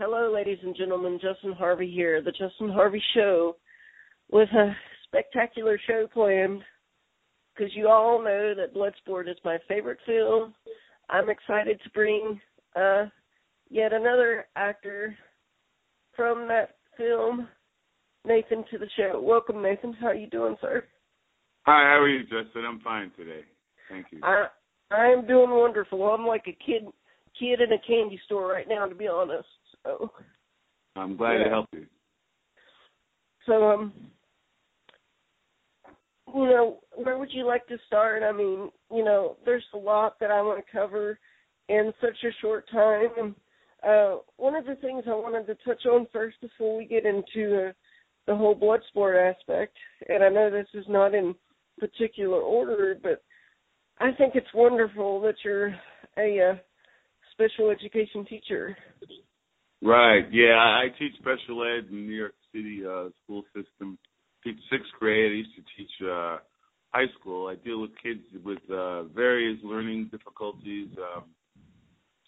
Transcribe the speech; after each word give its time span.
Hello, 0.00 0.32
ladies 0.32 0.56
and 0.62 0.74
gentlemen. 0.74 1.20
Justin 1.20 1.52
Harvey 1.52 1.92
here, 1.94 2.22
the 2.22 2.30
Justin 2.30 2.70
Harvey 2.70 3.02
Show, 3.14 3.56
with 4.32 4.48
a 4.48 4.74
spectacular 5.04 5.78
show 5.86 6.06
planned. 6.10 6.62
Because 7.54 7.70
you 7.76 7.86
all 7.86 8.18
know 8.18 8.54
that 8.54 8.74
Bloodsport 8.74 9.28
is 9.28 9.36
my 9.44 9.58
favorite 9.68 9.98
film. 10.06 10.54
I'm 11.10 11.28
excited 11.28 11.78
to 11.84 11.90
bring 11.90 12.40
uh, 12.74 13.08
yet 13.68 13.92
another 13.92 14.46
actor 14.56 15.14
from 16.16 16.48
that 16.48 16.76
film, 16.96 17.46
Nathan, 18.24 18.64
to 18.70 18.78
the 18.78 18.88
show. 18.96 19.20
Welcome, 19.22 19.62
Nathan. 19.62 19.92
How 19.92 20.06
are 20.06 20.14
you 20.14 20.28
doing, 20.28 20.56
sir? 20.62 20.82
Hi, 21.66 21.92
how 21.92 22.00
are 22.00 22.08
you, 22.08 22.22
Justin? 22.22 22.64
I'm 22.66 22.80
fine 22.80 23.12
today. 23.18 23.42
Thank 23.90 24.06
you. 24.12 24.20
I 24.22 24.46
I'm 24.90 25.26
doing 25.26 25.50
wonderful. 25.50 26.02
I'm 26.04 26.26
like 26.26 26.46
a 26.46 26.56
kid 26.64 26.84
kid 27.38 27.60
in 27.60 27.70
a 27.70 27.86
candy 27.86 28.18
store 28.24 28.50
right 28.50 28.66
now, 28.66 28.86
to 28.86 28.94
be 28.94 29.06
honest. 29.06 29.44
So 29.84 30.10
I'm 30.96 31.16
glad 31.16 31.38
yeah. 31.38 31.44
to 31.44 31.50
help 31.50 31.66
you. 31.72 31.86
So 33.46 33.64
um, 33.70 33.92
you 36.34 36.44
know, 36.44 36.80
where 36.94 37.18
would 37.18 37.32
you 37.32 37.46
like 37.46 37.66
to 37.68 37.78
start? 37.86 38.22
I 38.22 38.32
mean, 38.32 38.70
you 38.92 39.04
know, 39.04 39.36
there's 39.44 39.64
a 39.74 39.78
lot 39.78 40.18
that 40.20 40.30
I 40.30 40.42
want 40.42 40.64
to 40.64 40.72
cover 40.72 41.18
in 41.68 41.92
such 42.00 42.16
a 42.24 42.32
short 42.40 42.68
time. 42.70 43.08
And 43.18 43.34
uh, 43.86 44.18
one 44.36 44.54
of 44.54 44.66
the 44.66 44.76
things 44.76 45.04
I 45.06 45.10
wanted 45.10 45.46
to 45.46 45.56
touch 45.64 45.86
on 45.86 46.06
first 46.12 46.40
before 46.40 46.76
we 46.76 46.84
get 46.84 47.04
into 47.06 47.68
uh, 47.68 47.72
the 48.26 48.36
whole 48.36 48.54
Bloodsport 48.54 49.34
aspect, 49.34 49.76
and 50.08 50.22
I 50.22 50.28
know 50.28 50.50
this 50.50 50.68
is 50.74 50.84
not 50.88 51.14
in 51.14 51.34
particular 51.78 52.38
order, 52.38 52.96
but 53.02 53.22
I 53.98 54.12
think 54.12 54.34
it's 54.34 54.46
wonderful 54.54 55.20
that 55.22 55.36
you're 55.44 55.74
a 56.18 56.50
uh, 56.50 56.54
special 57.32 57.70
education 57.70 58.24
teacher. 58.26 58.76
Right. 59.82 60.24
Yeah, 60.30 60.56
I, 60.56 60.88
teach 60.98 61.14
special 61.18 61.64
ed 61.64 61.90
in 61.90 62.06
New 62.06 62.14
York 62.14 62.34
City 62.52 62.82
uh, 62.86 63.08
school 63.24 63.44
system. 63.54 63.98
Teach 64.44 64.58
sixth 64.70 64.90
grade. 64.98 65.32
I 65.32 65.34
used 65.36 65.54
to 65.56 65.62
teach 65.76 65.90
uh, 66.02 66.38
high 66.90 67.06
school. 67.18 67.48
I 67.48 67.54
deal 67.54 67.80
with 67.80 67.90
kids 68.02 68.20
with 68.44 68.58
uh, 68.70 69.04
various 69.04 69.58
learning 69.62 70.08
difficulties. 70.10 70.88
Um, 70.98 71.24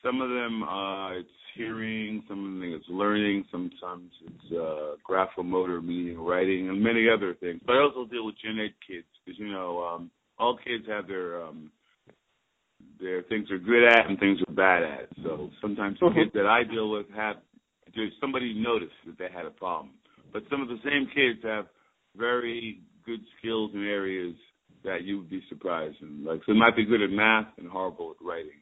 some 0.02 0.20
of 0.20 0.30
them 0.30 0.62
uh, 0.62 1.12
it's 1.12 1.28
hearing, 1.54 2.22
some 2.28 2.38
of 2.38 2.60
them 2.60 2.72
it's 2.74 2.88
learning, 2.88 3.44
sometimes 3.50 4.10
it's 4.26 4.52
uh, 4.52 4.96
graphomotor, 5.08 5.84
meaning 5.84 6.18
writing, 6.18 6.68
and 6.70 6.82
many 6.82 7.06
other 7.08 7.34
things. 7.34 7.60
But 7.66 7.76
I 7.76 7.80
also 7.80 8.10
deal 8.10 8.26
with 8.26 8.34
gen 8.42 8.58
ed 8.58 8.74
kids 8.86 9.06
because 9.24 9.38
you 9.38 9.50
know 9.50 9.82
um, 9.82 10.10
all 10.38 10.56
kids 10.56 10.84
have 10.88 11.06
their 11.06 11.42
um, 11.42 11.70
their 13.02 13.22
things 13.24 13.48
they're 13.48 13.58
good 13.58 13.84
at 13.84 14.06
and 14.08 14.18
things 14.18 14.38
they're 14.46 14.54
bad 14.54 14.82
at. 14.82 15.08
So 15.22 15.50
sometimes 15.60 15.98
the 16.00 16.06
Mhm. 16.06 16.14
kids 16.14 16.32
that 16.34 16.46
I 16.46 16.62
deal 16.62 16.90
with 16.90 17.10
have 17.10 17.36
somebody 18.20 18.54
noticed 18.54 18.94
that 19.04 19.18
they 19.18 19.28
had 19.28 19.44
a 19.44 19.50
problem. 19.50 19.92
But 20.32 20.44
some 20.48 20.62
of 20.62 20.68
the 20.68 20.78
same 20.82 21.06
kids 21.08 21.42
have 21.42 21.68
very 22.16 22.80
good 23.04 23.20
skills 23.38 23.74
in 23.74 23.84
areas 23.84 24.34
that 24.84 25.02
you 25.02 25.18
would 25.18 25.28
be 25.28 25.42
surprised 25.48 26.00
in. 26.00 26.24
Like 26.24 26.40
so 26.44 26.52
they 26.52 26.58
might 26.58 26.76
be 26.76 26.84
good 26.84 27.02
at 27.02 27.10
math 27.10 27.48
and 27.58 27.68
horrible 27.68 28.12
at 28.12 28.24
writing. 28.24 28.60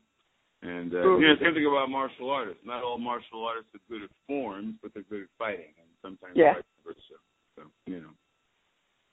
And 0.62 0.92
uh, 0.92 0.96
Mhm. 0.96 1.20
you 1.20 1.26
know, 1.28 1.36
same 1.36 1.54
thing 1.54 1.66
about 1.66 1.88
martial 1.88 2.30
artists. 2.30 2.64
Not 2.64 2.82
all 2.82 2.98
martial 2.98 3.46
artists 3.46 3.74
are 3.74 3.80
good 3.88 4.02
at 4.02 4.10
forms, 4.26 4.76
but 4.82 4.92
they're 4.92 5.04
good 5.04 5.22
at 5.22 5.30
fighting, 5.38 5.74
and 5.78 5.88
sometimes 6.02 6.36
Yeah. 6.36 6.54
vice 6.54 6.64
versa. 6.84 7.18
So 7.56 7.62
you 7.86 8.00
know. 8.00 8.14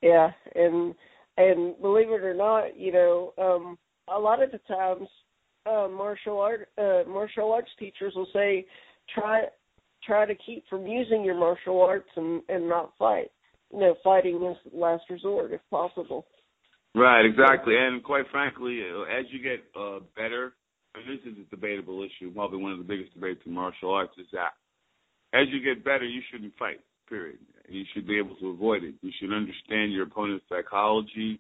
Yeah, 0.02 0.34
and 0.56 0.96
and 1.38 1.80
believe 1.80 2.12
it 2.12 2.24
or 2.24 2.34
not, 2.34 2.76
you 2.78 2.92
know, 2.92 3.34
um, 3.38 3.78
a 4.08 4.20
lot 4.20 4.42
of 4.42 4.52
the 4.52 4.60
times, 4.68 5.08
uh, 5.66 5.88
martial 5.88 6.40
art 6.40 6.70
uh, 6.78 7.04
martial 7.08 7.52
arts 7.52 7.70
teachers 7.78 8.14
will 8.16 8.28
say, 8.34 8.66
try 9.14 9.44
try 10.04 10.26
to 10.26 10.36
keep 10.36 10.64
from 10.70 10.88
using 10.88 11.24
your 11.24 11.36
martial 11.36 11.82
arts 11.82 12.10
and 12.16 12.42
and 12.50 12.68
not 12.68 12.94
fight. 12.98 13.32
You 13.72 13.80
know, 13.80 13.96
fighting 14.04 14.42
is 14.44 14.74
last 14.74 15.04
resort 15.10 15.52
if 15.52 15.62
possible. 15.70 16.26
Right, 16.96 17.26
exactly. 17.26 17.76
And 17.78 18.04
quite 18.04 18.26
frankly, 18.32 18.82
uh, 18.82 19.04
as 19.04 19.26
you 19.30 19.44
get 19.44 19.64
uh, 19.80 20.00
better, 20.16 20.54
and 20.96 21.04
this 21.08 21.24
is 21.32 21.38
a 21.38 21.50
debatable 21.56 22.04
issue, 22.04 22.32
probably 22.34 22.60
one 22.60 22.72
of 22.72 22.80
the 22.80 22.86
biggest 22.86 23.14
debates 23.14 23.42
in 23.46 23.54
martial 23.54 23.92
arts, 23.92 24.14
is 24.18 24.26
that 24.32 24.54
as 25.34 25.48
you 25.52 25.62
get 25.62 25.84
better, 25.84 26.06
you 26.06 26.22
shouldn't 26.32 26.58
fight. 26.58 26.80
Period. 27.10 27.40
You 27.70 27.84
should 27.94 28.08
be 28.08 28.18
able 28.18 28.36
to 28.38 28.50
avoid 28.50 28.84
it. 28.84 28.96
You 29.02 29.12
should 29.20 29.32
understand 29.32 29.94
your 29.94 30.04
opponent's 30.04 30.46
psychology. 30.50 31.40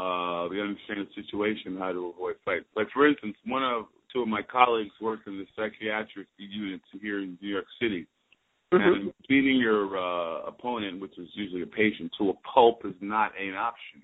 Uh, 0.00 0.48
you 0.50 0.62
understand 0.62 1.06
the 1.06 1.22
situation, 1.22 1.76
how 1.78 1.92
to 1.92 2.12
avoid 2.14 2.36
fights. 2.44 2.64
Like 2.74 2.88
for 2.94 3.06
instance, 3.06 3.36
one 3.44 3.62
of 3.62 3.84
two 4.12 4.22
of 4.22 4.28
my 4.28 4.42
colleagues 4.42 4.94
work 5.00 5.20
in 5.26 5.36
the 5.38 5.46
psychiatric 5.54 6.26
unit 6.38 6.80
here 7.00 7.20
in 7.20 7.38
New 7.42 7.48
York 7.48 7.66
City. 7.80 8.06
Mm-hmm. 8.72 8.82
And 8.82 9.12
beating 9.28 9.56
your 9.56 9.98
uh, 9.98 10.46
opponent, 10.46 11.00
which 11.00 11.18
is 11.18 11.28
usually 11.34 11.62
a 11.62 11.66
patient, 11.66 12.10
to 12.18 12.30
a 12.30 12.34
pulp 12.54 12.82
is 12.84 12.94
not 13.00 13.32
an 13.38 13.54
option. 13.54 14.00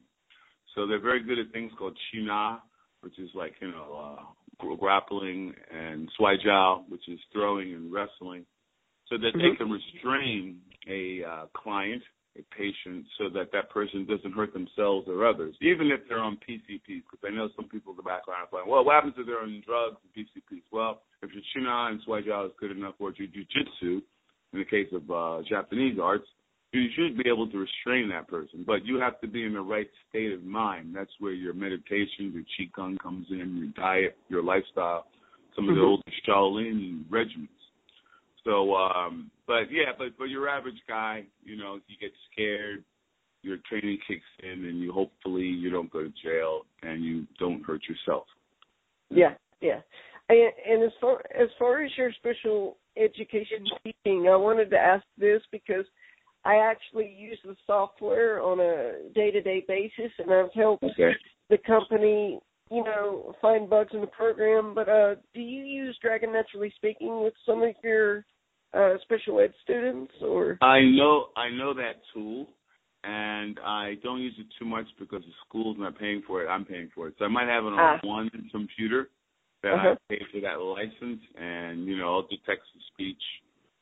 So 0.74 0.86
they're 0.86 1.00
very 1.00 1.22
good 1.22 1.38
at 1.38 1.52
things 1.52 1.72
called 1.78 1.96
chin 2.10 2.26
na, 2.26 2.58
which 3.00 3.18
is 3.18 3.30
like 3.34 3.54
you 3.60 3.70
know 3.70 4.18
uh, 4.60 4.74
grappling, 4.76 5.54
and 5.72 6.10
shuai 6.18 6.34
jiao, 6.44 6.82
which 6.88 7.08
is 7.08 7.18
throwing 7.32 7.74
and 7.74 7.92
wrestling, 7.92 8.44
so 9.08 9.16
that 9.16 9.34
Mhm. 9.34 9.42
they 9.42 9.56
can 9.56 9.70
restrain 9.70 10.60
a 10.88 11.24
uh, 11.24 11.46
client, 11.54 12.02
a 12.38 12.44
patient, 12.54 13.06
so 13.18 13.28
that 13.30 13.50
that 13.52 13.70
person 13.70 14.06
doesn't 14.06 14.32
hurt 14.32 14.52
themselves 14.52 15.08
or 15.08 15.26
others, 15.26 15.54
even 15.60 15.90
if 15.90 16.00
they're 16.08 16.20
on 16.20 16.38
PCPs. 16.48 17.04
Because 17.08 17.24
I 17.24 17.30
know 17.30 17.48
some 17.56 17.68
people 17.68 17.92
in 17.92 17.96
the 17.96 18.02
background 18.02 18.48
are 18.52 18.60
like, 18.60 18.68
well, 18.68 18.84
what 18.84 18.94
happens 18.94 19.14
if 19.16 19.26
they're 19.26 19.40
on 19.40 19.62
drugs 19.64 19.96
and 20.04 20.12
PCPs? 20.12 20.62
Well, 20.70 21.02
if 21.22 21.32
your 21.32 21.42
chin 21.52 21.64
na 21.64 21.88
and 21.88 22.00
shuai 22.06 22.20
is 22.20 22.52
good 22.60 22.70
enough, 22.70 22.94
or 22.98 23.12
your 23.16 23.28
jujitsu, 23.28 24.02
in 24.52 24.58
the 24.58 24.64
case 24.64 24.88
of 24.92 25.10
uh, 25.10 25.42
Japanese 25.48 25.98
arts, 26.00 26.26
you 26.72 26.88
should 26.94 27.16
be 27.16 27.28
able 27.28 27.48
to 27.48 27.58
restrain 27.58 28.08
that 28.10 28.28
person, 28.28 28.64
but 28.66 28.84
you 28.84 28.98
have 29.00 29.20
to 29.20 29.26
be 29.26 29.44
in 29.44 29.54
the 29.54 29.60
right 29.60 29.88
state 30.08 30.32
of 30.32 30.44
mind. 30.44 30.94
That's 30.94 31.10
where 31.20 31.32
your 31.32 31.54
meditation, 31.54 32.32
your 32.34 32.44
qigong 32.44 32.98
comes 32.98 33.26
in, 33.30 33.56
your 33.56 33.68
diet, 33.68 34.18
your 34.28 34.42
lifestyle, 34.42 35.06
some 35.54 35.68
of 35.68 35.74
the 35.74 35.80
Mhm. 35.80 35.86
old 35.86 36.02
Shaolin 36.26 37.04
regimens. 37.08 37.48
So, 38.46 38.74
um, 38.76 39.30
but 39.46 39.72
yeah, 39.72 39.90
but 39.98 40.16
but 40.16 40.26
your 40.26 40.48
average 40.48 40.80
guy, 40.88 41.24
you 41.42 41.56
know, 41.56 41.80
you 41.88 41.96
get 42.00 42.12
scared, 42.32 42.84
your 43.42 43.58
training 43.68 43.98
kicks 44.06 44.22
in, 44.42 44.64
and 44.64 44.78
you 44.80 44.92
hopefully 44.92 45.42
you 45.42 45.68
don't 45.68 45.90
go 45.90 46.04
to 46.04 46.12
jail 46.22 46.62
and 46.82 47.04
you 47.04 47.26
don't 47.40 47.66
hurt 47.66 47.82
yourself. 47.88 48.24
Yeah, 49.10 49.34
yeah. 49.60 49.80
And, 50.28 50.52
and 50.68 50.84
as 50.84 50.92
far 51.00 51.22
as 51.38 51.48
far 51.58 51.82
as 51.82 51.90
your 51.98 52.12
special 52.12 52.78
education 52.96 53.64
teaching, 53.82 54.28
I 54.30 54.36
wanted 54.36 54.70
to 54.70 54.78
ask 54.78 55.04
this 55.18 55.42
because 55.50 55.84
I 56.44 56.58
actually 56.58 57.12
use 57.18 57.38
the 57.44 57.56
software 57.66 58.40
on 58.40 58.60
a 58.60 59.12
day-to-day 59.12 59.64
basis, 59.66 60.12
and 60.18 60.32
I've 60.32 60.52
helped 60.54 60.84
Okay. 60.84 61.12
the 61.50 61.58
company, 61.58 62.38
you 62.70 62.84
know, 62.84 63.34
find 63.42 63.68
bugs 63.68 63.90
in 63.92 64.00
the 64.00 64.06
program. 64.06 64.72
But 64.72 64.88
uh, 64.88 65.16
do 65.34 65.40
you 65.40 65.64
use 65.64 65.98
Dragon 66.00 66.30
NaturallySpeaking 66.30 67.24
with 67.24 67.34
some 67.44 67.62
of 67.62 67.74
your 67.82 68.24
uh, 68.76 68.94
special 69.02 69.40
ed 69.40 69.52
students, 69.64 70.12
or? 70.22 70.58
I 70.60 70.80
know 70.82 71.28
I 71.36 71.48
know 71.50 71.72
that 71.74 71.96
tool, 72.12 72.46
and 73.04 73.58
I 73.64 73.94
don't 74.02 74.20
use 74.20 74.34
it 74.38 74.46
too 74.58 74.66
much 74.66 74.86
because 74.98 75.22
the 75.22 75.32
school's 75.46 75.76
not 75.78 75.98
paying 75.98 76.22
for 76.26 76.42
it. 76.42 76.48
I'm 76.48 76.64
paying 76.64 76.90
for 76.94 77.08
it, 77.08 77.14
so 77.18 77.24
I 77.24 77.28
might 77.28 77.48
have 77.48 77.64
it 77.64 77.72
on 77.72 77.78
Ah. 77.78 78.00
one 78.02 78.28
computer 78.52 79.08
that 79.62 79.72
Uh-huh. 79.74 79.94
I 80.10 80.14
pay 80.14 80.24
for 80.32 80.40
that 80.40 80.60
license, 80.60 81.22
and 81.36 81.86
you 81.86 81.96
know 81.96 82.08
I'll 82.12 82.22
do 82.22 82.36
text 82.46 82.66
to 82.74 82.80
speech. 82.92 83.22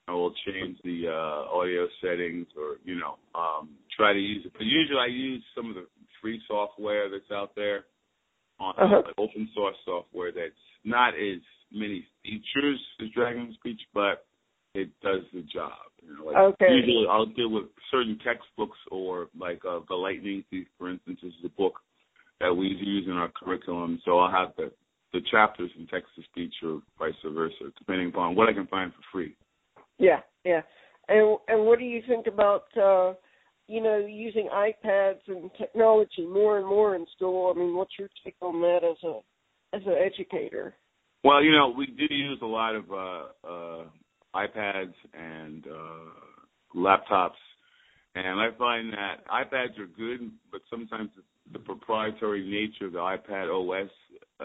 I 0.07 0.13
will 0.13 0.35
change 0.47 0.77
the 0.83 1.09
uh, 1.09 1.57
audio 1.59 1.89
settings, 2.03 2.47
or 2.57 2.77
you 2.85 2.97
know, 2.97 3.17
um, 3.35 3.71
try 3.97 4.13
to 4.13 4.21
use 4.21 4.45
it. 4.45 4.53
But 4.53 4.67
usually 4.67 5.01
I 5.01 5.07
use 5.07 5.43
some 5.55 5.71
of 5.71 5.75
the 5.77 5.87
free 6.21 6.41
software 6.47 7.09
that's 7.09 7.31
out 7.33 7.55
there 7.55 7.87
on 8.61 8.75
Uh-huh. 8.79 9.03
like 9.07 9.15
open 9.19 9.49
source 9.55 9.77
software 9.85 10.31
that's 10.31 10.65
not 10.85 11.15
as 11.15 11.41
many 11.73 12.07
features 12.23 12.81
as 13.01 13.09
Dragon 13.11 13.53
Speech, 13.55 13.81
but 13.95 14.27
it 14.75 14.91
does 15.03 15.23
the 15.33 15.43
job. 15.43 15.73
You 16.03 16.17
know, 16.17 16.25
like 16.25 16.37
Okay. 16.37 16.67
Usually, 16.71 17.07
I'll 17.11 17.27
deal 17.27 17.51
with 17.51 17.65
certain 17.91 18.19
textbooks 18.25 18.79
or 18.91 19.29
like 19.39 19.63
uh, 19.65 19.81
the 19.89 19.95
Lightning 19.95 20.45
Thief, 20.51 20.67
for 20.79 20.91
instance, 20.91 21.21
is 21.23 21.33
a 21.45 21.49
book 21.51 21.81
that 22.41 22.55
we 22.55 22.67
use 22.67 23.07
in 23.07 23.13
our 23.13 23.31
curriculum. 23.31 24.01
So 24.05 24.19
I'll 24.19 24.33
have 24.33 24.55
the 24.57 24.71
the 25.13 25.21
chapters 25.31 25.71
in 25.79 25.87
text 25.87 26.09
to 26.17 26.23
speech 26.25 26.53
or 26.65 26.83
vice 26.99 27.15
versa, 27.25 27.73
depending 27.79 28.09
upon 28.09 28.35
what 28.35 28.49
I 28.49 28.53
can 28.53 28.67
find 28.67 28.93
for 28.93 29.01
free. 29.13 29.37
Yeah, 29.99 30.21
yeah. 30.45 30.63
And 31.09 31.39
and 31.49 31.65
what 31.67 31.79
do 31.79 31.85
you 31.85 32.03
think 32.07 32.27
about 32.27 32.65
uh 32.77 33.15
you 33.69 33.81
know 33.81 34.05
using 34.05 34.49
iPads 34.53 35.21
and 35.29 35.51
technology 35.57 36.27
more 36.27 36.59
and 36.59 36.67
more 36.67 36.97
in 36.97 37.07
school? 37.17 37.53
I 37.55 37.59
mean, 37.59 37.77
what's 37.77 37.93
your 37.99 38.09
take 38.25 38.37
on 38.41 38.61
that 38.61 38.81
as 38.83 39.03
a 39.05 39.21
as 39.77 39.83
an 39.87 39.95
educator? 40.05 40.75
Well, 41.23 41.43
you 41.43 41.53
know, 41.53 41.73
we 41.77 41.87
do 41.87 42.15
use 42.15 42.39
a 42.43 42.47
lot 42.47 42.75
of 42.75 42.85
uh, 42.91 43.49
uh, 43.49 43.85
iPads 44.35 44.95
and 45.13 45.65
uh, 45.67 46.77
laptops, 46.77 47.41
and 48.15 48.41
I 48.41 48.49
find 48.59 48.93
that 48.93 49.27
iPads 49.29 49.79
are 49.79 49.87
good, 49.87 50.31
but 50.53 50.61
sometimes 50.71 51.11
the 51.53 51.59
proprietary 51.59 52.45
nature 52.49 52.87
of 52.87 52.93
the 52.93 52.99
iPad 52.99 53.49
OS 53.51 53.91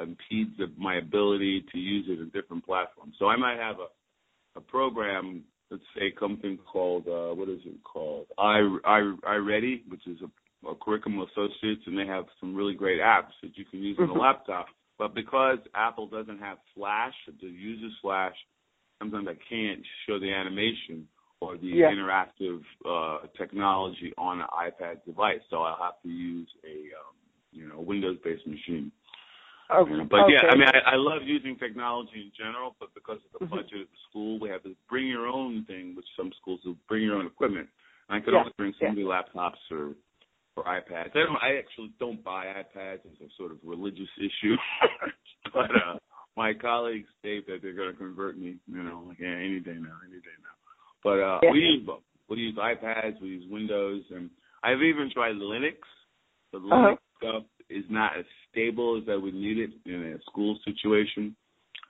impedes 0.02 0.60
my 0.78 0.98
ability 0.98 1.66
to 1.72 1.78
use 1.78 2.06
it 2.10 2.20
in 2.20 2.30
different 2.30 2.66
platforms. 2.66 3.16
So 3.20 3.28
I 3.28 3.36
might 3.38 3.58
have 3.58 3.78
a, 3.80 4.60
a 4.60 4.62
program, 4.62 5.44
let's 5.72 5.84
say 5.98 6.14
something 6.20 6.58
called 6.72 7.08
uh, 7.08 7.34
what 7.36 7.50
is 7.50 7.60
it 7.66 7.84
called? 7.84 8.28
I 8.38 8.60
I 8.86 9.14
iReady, 9.28 9.82
which 9.90 10.06
is 10.08 10.18
a, 10.22 10.68
a 10.70 10.76
curriculum 10.76 11.22
associates, 11.22 11.84
and 11.86 11.98
they 11.98 12.06
have 12.06 12.26
some 12.40 12.56
really 12.56 12.74
great 12.76 13.00
apps 13.00 13.34
that 13.42 13.58
you 13.58 13.66
can 13.66 13.82
use 13.82 13.98
on 14.00 14.08
the 14.08 14.14
Mhm. 14.14 14.22
laptop. 14.22 14.68
But 14.98 15.16
because 15.16 15.60
Apple 15.74 16.08
doesn't 16.08 16.40
have 16.40 16.58
Flash, 16.76 17.14
the 17.42 17.48
uses 17.48 17.98
Flash, 18.02 18.36
sometimes 19.00 19.28
I 19.28 19.38
can't 19.50 19.81
show 20.06 20.19
the 20.19 20.31
animation 20.31 21.07
or 21.42 21.57
the 21.57 21.68
Yeah. 21.68 21.92
interactive 21.92 22.62
uh, 22.86 23.28
technology 23.38 24.13
on 24.18 24.42
an 24.42 24.48
iPad 24.54 25.04
device. 25.06 25.40
So 25.50 25.62
I'll 25.63 25.81
have 25.81 26.01
to 26.04 26.10
use 26.10 26.50
a 26.66 26.75
um, 27.00 27.16
you 27.51 27.68
know 27.68 27.80
Windows-based 27.80 28.46
machine. 28.46 28.92
Okay. 29.72 29.92
Yeah, 29.92 30.04
but 30.10 30.28
yeah, 30.30 30.50
I 30.50 30.56
mean, 30.56 30.68
I, 30.68 30.94
I 30.94 30.96
love 30.96 31.22
using 31.24 31.56
technology 31.56 32.25
in 32.25 32.31
general, 32.36 32.75
but 32.80 32.94
because 32.96 33.19
of 33.24 33.40
the 33.40 33.46
Mhm. 33.46 33.50
budget 33.51 33.81
of 33.81 33.88
the 33.92 33.98
school, 34.10 34.40
we 34.40 34.50
have 34.50 34.63
this 34.63 34.74
bring 34.90 35.07
your 35.07 35.28
own 35.28 35.63
thing, 35.66 35.95
which 35.95 36.07
some 36.18 36.31
schools 36.42 36.60
will 36.66 36.78
bring 36.88 37.04
your 37.04 37.16
own 37.16 37.28
equipment. 37.28 37.69
And 38.10 38.18
I 38.18 38.19
could 38.19 38.34
Yeah, 38.34 38.40
only 38.40 38.54
bring 38.57 38.74
so 38.80 38.88
many 38.88 39.04
laptops 39.04 39.60
or 39.72 39.95
or 40.56 40.63
iPads. 40.66 41.16
I 41.16 41.24
don't. 41.24 41.38
I 41.42 41.57
actually 41.57 41.94
don't 42.00 42.22
buy 42.24 42.48
iPads 42.48 43.06
as 43.06 43.22
a 43.22 43.30
sort 43.38 43.52
of 43.52 43.60
religious 43.63 44.10
issue, 44.18 44.57
but 45.54 45.72
uh 45.74 46.00
my 46.40 46.54
colleagues 46.54 47.10
state 47.20 47.46
that 47.48 47.60
they're 47.62 47.76
going 47.82 47.92
to 47.92 47.98
convert 47.98 48.38
me. 48.40 48.56
You 48.72 48.84
know, 48.88 49.04
like 49.08 49.20
yeah, 49.20 49.36
any 49.36 49.60
day 49.60 49.76
now, 49.76 49.98
any 50.08 50.20
day 50.28 50.38
now. 50.48 50.56
But 51.04 51.18
uh 51.20 51.40
Yeah. 51.44 51.52
we 51.52 51.60
use 51.60 51.84
both. 51.86 52.04
We 52.30 52.38
use 52.48 52.56
iPads, 52.56 53.20
we 53.22 53.30
use 53.38 53.46
Windows, 53.50 54.04
and 54.16 54.30
I've 54.64 54.82
even 54.92 55.12
tried 55.14 55.36
Linux. 55.36 55.78
The 56.54 56.60
Uh-huh. 56.60 56.96
Linux 56.96 56.98
stuff 57.20 57.44
is 57.70 57.84
not 57.90 58.12
as 58.18 58.26
stable 58.50 58.90
as 59.00 59.06
I 59.14 59.18
would 59.24 59.34
need 59.46 59.58
it 59.66 59.72
in 59.86 60.00
a 60.14 60.22
school 60.30 60.58
situation. 60.68 61.36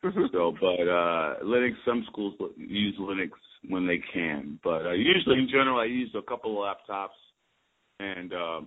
Mhm. 0.04 0.32
So, 0.32 0.42
but 0.66 0.88
uh 1.02 1.30
Linux, 1.54 1.76
some 1.86 2.02
schools 2.10 2.34
use 2.58 2.98
Linux 3.10 3.32
when 3.74 3.86
they 3.86 4.00
can, 4.16 4.60
but 4.64 4.82
uh, 4.90 4.92
usually 5.14 5.38
in 5.44 5.50
general, 5.56 5.78
I 5.80 5.86
use 6.02 6.12
a 6.16 6.26
couple 6.32 6.52
of 6.52 6.62
laptops 6.66 7.20
and 8.00 8.30
um, 8.34 8.62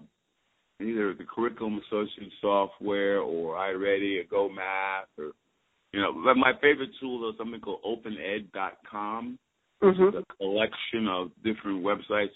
either 0.88 1.06
the 1.14 1.24
curriculum 1.34 1.80
associated 1.84 2.32
software 2.42 3.18
or 3.20 3.46
iReady 3.70 4.12
or 4.20 4.24
Go 4.36 4.42
Math 4.60 5.08
or 5.22 5.32
you 5.92 6.00
know. 6.00 6.12
But 6.24 6.36
my 6.36 6.52
favorite 6.60 6.90
tool 7.00 7.28
is 7.30 7.36
something 7.36 7.60
called 7.60 7.82
OpenEd.com. 7.84 9.38
It's 9.82 9.98
Mhm. 9.98 10.14
a 10.14 10.24
collection 10.36 11.08
of 11.08 11.32
different 11.42 11.82
websites 11.82 12.32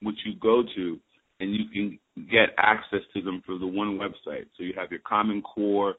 which 0.00 0.24
you 0.24 0.34
go 0.34 0.62
to, 0.62 1.00
and 1.40 1.54
you 1.54 1.68
can 1.68 1.98
get 2.30 2.54
access 2.56 3.02
to 3.14 3.20
them 3.20 3.42
through 3.42 3.58
the 3.58 3.66
one 3.66 3.98
website. 3.98 4.46
So 4.56 4.62
you 4.62 4.72
have 4.74 4.90
your 4.90 5.00
Common 5.00 5.42
Core 5.42 5.96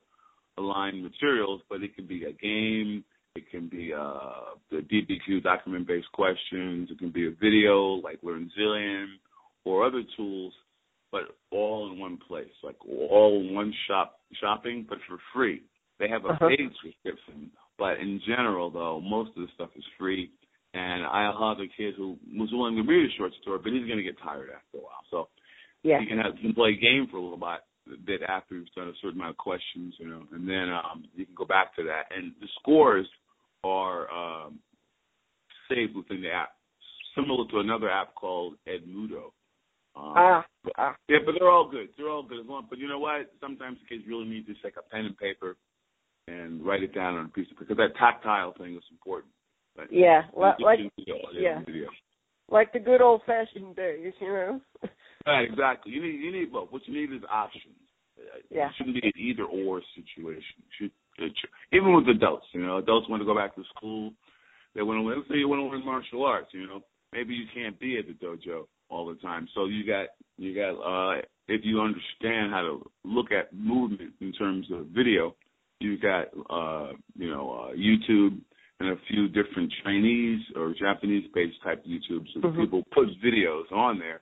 aligned 0.57 1.03
materials, 1.03 1.61
but 1.69 1.83
it 1.83 1.95
can 1.95 2.05
be 2.05 2.25
a 2.25 2.31
game, 2.31 3.03
it 3.35 3.49
can 3.49 3.67
be 3.67 3.93
uh, 3.93 4.55
the 4.69 4.81
DBQ 4.81 5.41
document-based 5.41 6.11
questions, 6.13 6.89
it 6.91 6.97
can 6.97 7.09
be 7.09 7.27
a 7.27 7.31
video 7.31 7.93
like 7.95 8.21
LearnZillion, 8.21 9.19
or 9.65 9.85
other 9.85 10.03
tools, 10.15 10.53
but 11.11 11.35
all 11.51 11.91
in 11.91 11.99
one 11.99 12.17
place, 12.17 12.51
like 12.63 12.77
all 12.85 13.41
in 13.41 13.53
one 13.53 13.73
shop 13.87 14.19
shopping, 14.39 14.85
but 14.87 14.97
for 15.07 15.17
free. 15.33 15.61
They 15.99 16.07
have 16.07 16.25
a 16.25 16.29
Uh-huh. 16.29 16.47
paid 16.47 16.71
subscription, 16.81 17.51
but 17.77 17.99
in 17.99 18.19
general, 18.25 18.69
though, 18.71 18.99
most 19.01 19.35
of 19.35 19.43
the 19.45 19.51
stuff 19.53 19.69
is 19.75 19.85
free. 19.97 20.31
And 20.73 21.03
I 21.05 21.23
have 21.23 21.59
a 21.59 21.67
kid 21.67 21.95
who 21.95 22.17
was 22.37 22.51
willing 22.53 22.75
to 22.75 22.83
read 22.83 23.09
a 23.09 23.13
short 23.17 23.33
story, 23.41 23.59
but 23.61 23.73
he's 23.73 23.85
going 23.85 23.97
to 23.97 24.03
get 24.03 24.17
tired 24.19 24.49
after 24.51 24.77
a 24.77 24.81
while. 24.81 25.03
So 25.09 25.29
Yeah. 25.83 25.99
he 25.99 26.05
can 26.05 26.19
have 26.19 26.35
he 26.37 26.43
can 26.43 26.53
play 26.53 26.71
a 26.71 26.75
game 26.75 27.07
for 27.07 27.17
a 27.17 27.21
little 27.21 27.37
bit, 27.37 28.05
bit 28.05 28.21
after 28.23 28.55
he's 28.55 28.69
done 28.75 28.87
a 28.89 28.93
certain 28.95 29.19
amount 29.19 29.31
of 29.31 29.37
questions, 29.37 29.95
you 29.99 30.07
know, 30.07 30.27
and 30.31 30.47
then 30.47 30.69
um, 30.69 31.05
you 31.15 31.25
can 31.25 31.33
go 31.35 31.45
back 31.45 31.75
to 31.75 31.83
that. 31.83 32.05
And 32.15 32.33
the 32.39 32.47
scores 32.59 33.07
are 33.63 34.09
um, 34.11 34.59
saved 35.67 35.95
within 35.95 36.21
the 36.21 36.31
app, 36.31 36.51
similar 37.15 37.47
to 37.49 37.59
another 37.59 37.89
app 37.89 38.13
called 38.15 38.55
Edmodo. 38.67 39.31
Um, 39.95 40.13
Ah. 40.15 40.45
Ah. 40.77 40.95
yeah, 41.07 41.17
but 41.25 41.33
they're 41.37 41.49
all 41.49 41.67
good. 41.67 41.89
They're 41.97 42.09
all 42.09 42.23
good 42.23 42.41
as 42.41 42.45
long. 42.45 42.67
But 42.69 42.77
you 42.77 42.87
know 42.87 42.99
what? 42.99 43.31
Sometimes 43.41 43.79
kids 43.89 44.03
really 44.07 44.25
need 44.29 44.45
just 44.45 44.63
like 44.63 44.75
a 44.77 44.83
pen 44.83 45.05
and 45.05 45.17
paper 45.17 45.57
and 46.29 46.65
write 46.65 46.83
it 46.83 46.93
down 46.93 47.15
on 47.15 47.25
a 47.25 47.29
piece 47.29 47.47
of 47.51 47.57
paper 47.57 47.73
because 47.75 47.77
that 47.77 47.97
tactile 47.97 48.53
thing 48.57 48.75
is 48.75 48.83
important. 48.91 49.31
But 49.75 49.91
Yeah. 49.91 50.23
Like 50.33 50.59
like 50.59 50.79
yeah. 51.33 51.59
video. 51.65 51.89
like 52.49 52.73
the 52.73 52.79
good 52.79 53.01
old 53.01 53.21
fashioned 53.25 53.75
days, 53.75 54.13
you 54.19 54.27
know. 54.27 54.61
Right, 55.27 55.49
exactly. 55.49 55.91
You 55.91 56.01
need 56.01 56.21
you 56.21 56.31
need 56.31 56.51
both. 56.51 56.71
What 56.71 56.87
you 56.87 56.93
need 56.93 57.13
is 57.13 57.21
options. 57.29 57.75
Yeah. 58.49 58.67
It 58.67 58.73
shouldn't 58.77 58.95
be 58.95 59.05
an 59.05 59.13
either 59.17 59.43
or 59.43 59.81
situation. 59.93 60.55
It 60.59 60.71
should, 60.77 60.91
it 61.17 61.33
should, 61.39 61.49
even 61.73 61.93
with 61.93 62.07
adults, 62.07 62.47
you 62.53 62.65
know, 62.65 62.77
adults 62.77 63.09
want 63.09 63.21
to 63.21 63.25
go 63.25 63.35
back 63.35 63.53
to 63.55 63.63
school. 63.75 64.13
They 64.75 64.81
want 64.81 64.99
to. 64.99 65.07
Let's 65.07 65.27
say 65.29 65.35
you 65.35 65.49
want 65.49 65.59
to 65.59 65.65
learn 65.65 65.85
martial 65.85 66.25
arts. 66.25 66.49
You 66.53 66.67
know, 66.67 66.81
maybe 67.11 67.33
you 67.33 67.45
can't 67.53 67.77
be 67.79 67.97
at 67.97 68.05
the 68.07 68.13
dojo 68.13 68.65
all 68.89 69.07
the 69.07 69.15
time. 69.15 69.47
So 69.53 69.65
you 69.65 69.85
got 69.85 70.07
you 70.37 70.55
got 70.55 70.79
uh 70.79 71.21
if 71.47 71.61
you 71.63 71.81
understand 71.81 72.51
how 72.51 72.61
to 72.61 72.91
look 73.03 73.31
at 73.31 73.53
movement 73.53 74.13
in 74.21 74.31
terms 74.33 74.67
of 74.71 74.87
video, 74.87 75.35
you 75.79 75.97
got 75.97 76.25
uh 76.49 76.93
you 77.15 77.29
know 77.29 77.51
uh 77.51 77.75
YouTube 77.75 78.39
and 78.79 78.89
a 78.89 78.95
few 79.09 79.27
different 79.27 79.71
Chinese 79.83 80.41
or 80.55 80.73
Japanese 80.73 81.25
based 81.33 81.61
type 81.63 81.83
YouTubes. 81.85 82.33
So 82.33 82.39
Mhm. 82.41 82.61
people 82.61 82.83
put 82.93 83.07
videos 83.21 83.69
on 83.71 83.99
there. 83.99 84.21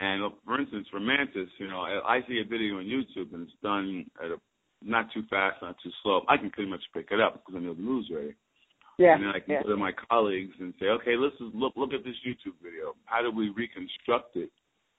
And 0.00 0.24
uh, 0.24 0.30
for 0.44 0.60
instance, 0.60 0.88
for 0.90 1.00
Mantis, 1.00 1.48
you 1.58 1.68
know, 1.68 1.80
I, 1.80 2.16
I 2.16 2.26
see 2.28 2.40
a 2.40 2.44
video 2.44 2.78
on 2.78 2.84
YouTube 2.84 3.32
and 3.32 3.44
it's 3.46 3.56
done 3.62 4.04
at 4.22 4.30
a 4.30 4.36
not 4.82 5.10
too 5.12 5.22
fast, 5.30 5.62
not 5.62 5.76
too 5.82 5.90
slow. 6.02 6.22
I 6.28 6.36
can 6.36 6.50
pretty 6.50 6.70
much 6.70 6.82
pick 6.92 7.08
it 7.10 7.20
up 7.20 7.34
because 7.34 7.54
I 7.56 7.64
know 7.64 7.74
the 7.74 7.80
moves 7.80 8.10
already. 8.10 8.34
Yeah. 8.98 9.14
And 9.14 9.22
then 9.24 9.30
I 9.30 9.40
can 9.40 9.54
yeah. 9.54 9.62
go 9.62 9.70
to 9.70 9.76
my 9.76 9.92
colleagues 10.10 10.54
and 10.60 10.74
say, 10.80 10.86
okay, 10.86 11.16
let's 11.16 11.36
just 11.38 11.54
look 11.54 11.74
look 11.76 11.92
at 11.92 12.04
this 12.04 12.16
YouTube 12.26 12.54
video. 12.62 12.94
How 13.04 13.22
do 13.22 13.30
we 13.30 13.50
reconstruct 13.50 14.36
it, 14.36 14.50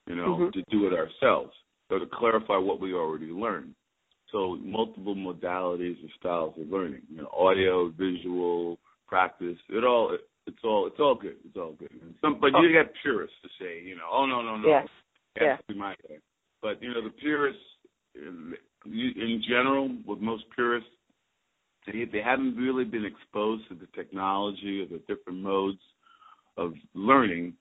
you 0.08 0.16
know, 0.16 0.38
Mhm. 0.38 0.54
to 0.54 0.64
do 0.70 0.88
it 0.88 0.94
ourselves? 0.94 1.54
So 1.90 2.00
to 2.00 2.06
clarify 2.06 2.58
what 2.58 2.80
we 2.80 2.94
already 2.94 3.28
learned. 3.28 3.76
So 4.32 4.58
multiple 4.62 5.16
modalities 5.16 6.04
or 6.04 6.10
styles 6.20 6.54
of 6.60 6.70
learning, 6.70 7.02
you 7.10 7.22
know, 7.22 7.30
audio, 7.38 7.90
visual, 7.90 8.78
practice. 9.08 9.58
It 9.70 9.84
all 9.84 10.18
it's 10.46 10.58
all 10.64 10.88
it's 10.88 11.00
all 11.00 11.16
good. 11.16 11.36
It's 11.46 11.58
all 11.58 11.74
good. 11.74 11.92
And 11.92 12.14
some, 12.22 12.40
but 12.40 12.52
you 12.62 12.72
get 12.72 12.92
purists 13.02 13.36
to 13.44 13.50
say, 13.60 13.82
you 13.82 13.96
know, 13.96 14.08
oh 14.12 14.26
no 14.26 14.42
no 14.42 14.58
no, 14.58 14.68
Yeah. 15.40 15.58
be 15.68 15.76
my 15.76 15.96
way. 16.10 16.18
But 16.62 16.82
you 16.82 16.94
know, 16.94 17.04
the 17.04 17.12
purists, 17.12 17.62
in, 18.16 18.54
in 18.86 19.44
general, 19.48 19.96
with 20.06 20.20
most 20.20 20.44
purists, 20.56 20.90
they 21.86 22.06
they 22.06 22.22
haven't 22.22 22.56
really 22.56 22.86
been 22.86 23.06
exposed 23.06 23.68
to 23.70 23.76
the 23.76 23.88
technology 23.96 24.82
or 24.82 24.88
the 24.88 25.02
different 25.08 25.40
modes 25.40 25.80
of 26.58 26.74
learning 26.94 27.54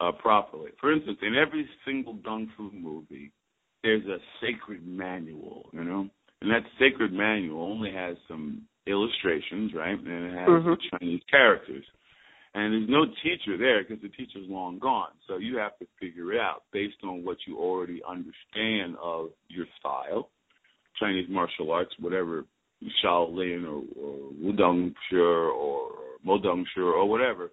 uh, 0.00 0.12
properly. 0.12 0.70
For 0.80 0.92
instance, 0.92 1.18
in 1.22 1.34
every 1.34 1.68
single 1.84 2.16
kung 2.24 2.50
fu 2.56 2.70
movie, 2.72 3.32
there's 3.82 4.06
a 4.06 4.18
sacred 4.40 4.86
manual, 4.86 5.68
you 5.72 5.84
know, 5.84 6.08
and 6.40 6.50
that 6.50 6.62
sacred 6.78 7.12
manual 7.12 7.62
only 7.62 7.92
has 7.92 8.16
some 8.28 8.62
illustrations, 8.86 9.72
right, 9.74 9.98
and 9.98 10.08
it 10.08 10.32
has 10.32 10.48
Mhm. 10.48 10.80
Chinese 10.90 11.22
characters. 11.24 11.84
And 12.54 12.74
there's 12.74 12.88
no 12.88 13.06
teacher 13.22 13.56
there 13.56 13.82
because 13.82 14.02
the 14.02 14.10
teacher's 14.10 14.46
long 14.48 14.78
gone. 14.78 15.12
So 15.26 15.38
you 15.38 15.56
have 15.56 15.78
to 15.78 15.86
figure 15.98 16.34
it 16.34 16.40
out 16.40 16.64
based 16.70 17.02
on 17.02 17.24
what 17.24 17.38
you 17.46 17.56
already 17.56 18.02
understand 18.04 18.96
of 19.00 19.32
your 19.48 19.66
style, 19.78 20.30
Chinese 20.96 21.28
martial 21.30 21.72
arts, 21.72 21.98
whatever, 21.98 22.44
Shaolin 23.02 23.64
or, 23.64 23.82
or 23.96 24.32
Wudong 24.32 24.94
Shi 25.08 25.16
or 25.16 25.92
Modong 26.26 26.66
Shi 26.74 26.80
or 26.80 27.08
whatever. 27.08 27.50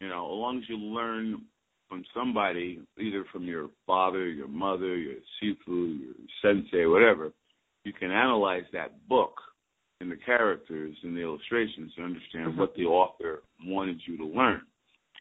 You 0.00 0.08
know, 0.08 0.26
as 0.26 0.38
long 0.38 0.58
as 0.58 0.68
you 0.68 0.76
learn 0.76 1.46
from 1.88 2.04
somebody, 2.14 2.80
either 2.98 3.24
from 3.32 3.44
your 3.44 3.68
father, 3.86 4.28
your 4.28 4.48
mother, 4.48 4.96
your 4.96 5.16
sifu, 5.42 6.00
your 6.00 6.14
sensei, 6.42 6.86
whatever, 6.86 7.32
you 7.84 7.92
can 7.92 8.10
analyze 8.10 8.64
that 8.72 9.06
book 9.08 9.34
and 10.00 10.10
the 10.10 10.16
characters 10.16 10.96
and 11.02 11.16
the 11.16 11.20
illustrations 11.20 11.94
to 11.94 12.02
understand 12.02 12.54
Mhm. 12.54 12.56
what 12.56 12.74
the 12.74 12.86
author 12.86 13.42
wanted 13.64 14.06
you 14.06 14.16
to 14.16 14.24
learn. 14.24 14.66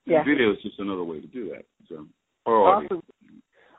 Yeah. 0.06 0.24
Video 0.24 0.52
is 0.52 0.62
just 0.62 0.80
another 0.80 1.04
way 1.04 1.22
to 1.22 1.28
do 1.28 1.50
that. 1.50 1.66
So, 1.88 2.08
audio. 2.46 2.86
Awesome. 2.86 3.04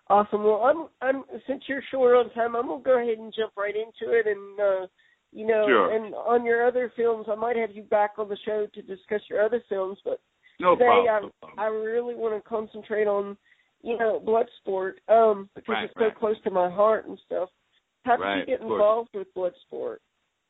Awesome. 0.08 0.44
Well, 0.44 0.62
I'm, 0.62 0.88
I'm 1.00 1.24
since 1.46 1.64
you're 1.66 1.82
short 1.90 2.14
on 2.16 2.30
time, 2.30 2.54
I'm 2.54 2.66
gonna 2.66 2.82
go 2.82 2.98
ahead 2.98 3.18
and 3.18 3.32
jump 3.32 3.52
right 3.56 3.74
into 3.74 4.12
it, 4.12 4.26
and 4.26 4.60
uh, 4.60 4.86
you 5.32 5.46
know, 5.46 5.66
Sure. 5.66 5.92
and 5.92 6.14
on 6.14 6.44
your 6.44 6.66
other 6.66 6.90
films, 6.94 7.26
I 7.28 7.34
might 7.34 7.56
have 7.56 7.72
you 7.74 7.82
back 7.82 8.18
on 8.18 8.28
the 8.28 8.36
show 8.44 8.66
to 8.66 8.82
discuss 8.82 9.22
your 9.28 9.40
other 9.42 9.60
films, 9.68 9.98
but 10.04 10.20
No 10.60 10.74
today 10.76 10.86
problem. 10.86 11.30
I. 11.42 11.44
I 11.56 11.66
really 11.66 12.14
want 12.14 12.34
to 12.34 12.48
concentrate 12.48 13.06
on, 13.06 13.36
you 13.82 13.96
know, 13.96 14.20
Bloodsport, 14.26 14.94
um, 15.08 15.48
because 15.54 15.74
Right, 15.74 15.84
it's 15.84 15.94
so 15.94 16.06
right. 16.06 16.18
close 16.18 16.36
to 16.42 16.50
my 16.50 16.68
heart 16.68 17.06
and 17.06 17.18
stuff. 17.26 17.48
How 18.04 18.16
did 18.16 18.24
Right, 18.24 18.38
you 18.40 18.46
get 18.46 18.60
involved 18.60 19.10
with 19.14 19.28
Bloodsport? 19.36 19.98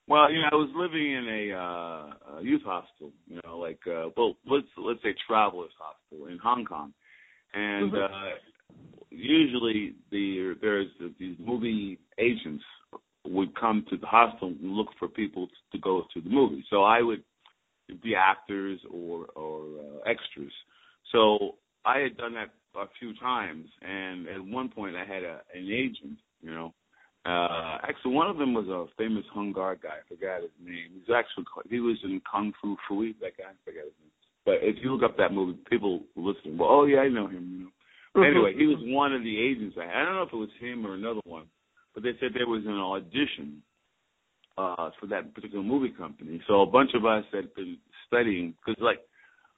Well, 0.09 0.31
you 0.31 0.41
know, 0.41 0.49
I 0.53 0.55
was 0.55 0.71
living 0.75 1.13
in 1.13 1.29
a, 1.29 1.57
uh, 1.57 2.39
a 2.39 2.43
youth 2.43 2.63
hostel, 2.65 3.13
you 3.27 3.41
know, 3.45 3.59
like 3.59 3.81
uh 3.87 4.09
well, 4.17 4.37
let's 4.47 4.67
let's 4.77 5.03
say 5.03 5.15
travelers 5.27 5.71
hostel 5.79 6.27
in 6.29 6.39
Hong 6.39 6.65
Kong, 6.65 6.93
and 7.55 7.93
Mhm. 7.93 8.11
uh 8.11 8.37
usually 9.11 9.95
the 10.11 10.57
there's 10.61 10.89
these 11.19 11.39
movie 11.39 11.99
agents 12.19 12.65
would 13.27 13.55
come 13.59 13.85
to 13.89 13.97
the 13.97 14.07
hostel 14.07 14.49
and 14.49 14.73
look 14.77 14.89
for 14.99 15.09
people 15.09 15.49
to 15.73 15.79
go 15.79 16.07
to 16.13 16.21
the 16.21 16.29
movie. 16.29 16.65
So 16.69 16.83
I 16.83 17.01
would 17.01 17.25
be 18.03 18.15
actors 18.15 18.81
or 18.91 19.27
or 19.37 19.63
uh, 19.79 20.11
extras. 20.11 20.53
So 21.13 21.57
I 21.85 21.99
had 21.99 22.17
done 22.17 22.35
that 22.35 22.51
a 22.75 22.87
few 22.99 23.15
times, 23.15 23.69
and 23.83 24.29
at 24.29 24.45
one 24.45 24.69
point 24.69 24.97
I 24.97 25.05
had 25.05 25.23
a 25.23 25.41
an 25.55 25.69
agent, 25.71 26.19
you 26.43 26.51
know. 26.51 26.75
Uh, 27.27 27.79
actually, 27.89 28.13
one 28.13 28.29
of 28.29 28.37
them 28.37 28.53
was 28.53 28.69
a 28.69 28.85
famous 28.99 29.25
Hung 29.33 29.53
guy. 29.53 29.77
I 29.85 30.05
forgot 30.09 30.43
his 30.43 30.51
name. 30.63 30.93
He's 30.93 31.15
actually 31.15 31.45
he 31.71 31.81
was 31.81 31.97
in 32.05 32.21
Kung 32.31 32.53
Fu 32.61 32.77
Phooey. 32.89 33.15
That 33.21 33.37
guy, 33.39 33.45
I 33.45 33.57
forgot 33.65 33.85
his 33.85 33.95
name. 34.01 34.13
But 34.45 34.57
if 34.61 34.77
you 34.83 34.93
look 34.93 35.03
up 35.03 35.17
that 35.17 35.33
movie, 35.33 35.59
people 35.71 36.03
listen. 36.17 36.59
Well, 36.59 36.69
oh 36.71 36.85
yeah, 36.85 36.99
I 36.99 37.09
know 37.09 37.27
him. 37.27 37.49
You 37.51 37.59
know. 37.65 37.71
Mm-hmm. 38.17 38.31
Anyway, 38.31 38.55
he 38.57 38.67
was 38.67 38.79
one 38.83 39.15
of 39.15 39.23
the 39.23 39.41
agents. 39.41 39.77
I, 39.81 39.89
I 39.89 40.05
don't 40.05 40.15
know 40.15 40.23
if 40.23 40.33
it 40.33 40.37
was 40.37 40.53
him 40.61 40.87
or 40.87 40.95
another 40.95 41.23
one, 41.25 41.47
but 41.95 42.03
they 42.03 42.13
said 42.21 42.31
there 42.35 42.47
was 42.47 42.65
an 42.67 42.79
audition 42.79 43.63
uh 44.57 44.91
for 45.01 45.07
that 45.07 45.35
particular 45.35 45.65
movie 45.65 45.95
company. 45.97 46.41
So 46.47 46.63
a 46.63 46.67
bunch 46.67 46.91
of 46.95 47.05
us 47.05 47.25
had 47.33 47.55
been 47.55 47.79
studying 48.07 48.55
because 48.65 48.81
like 48.83 49.01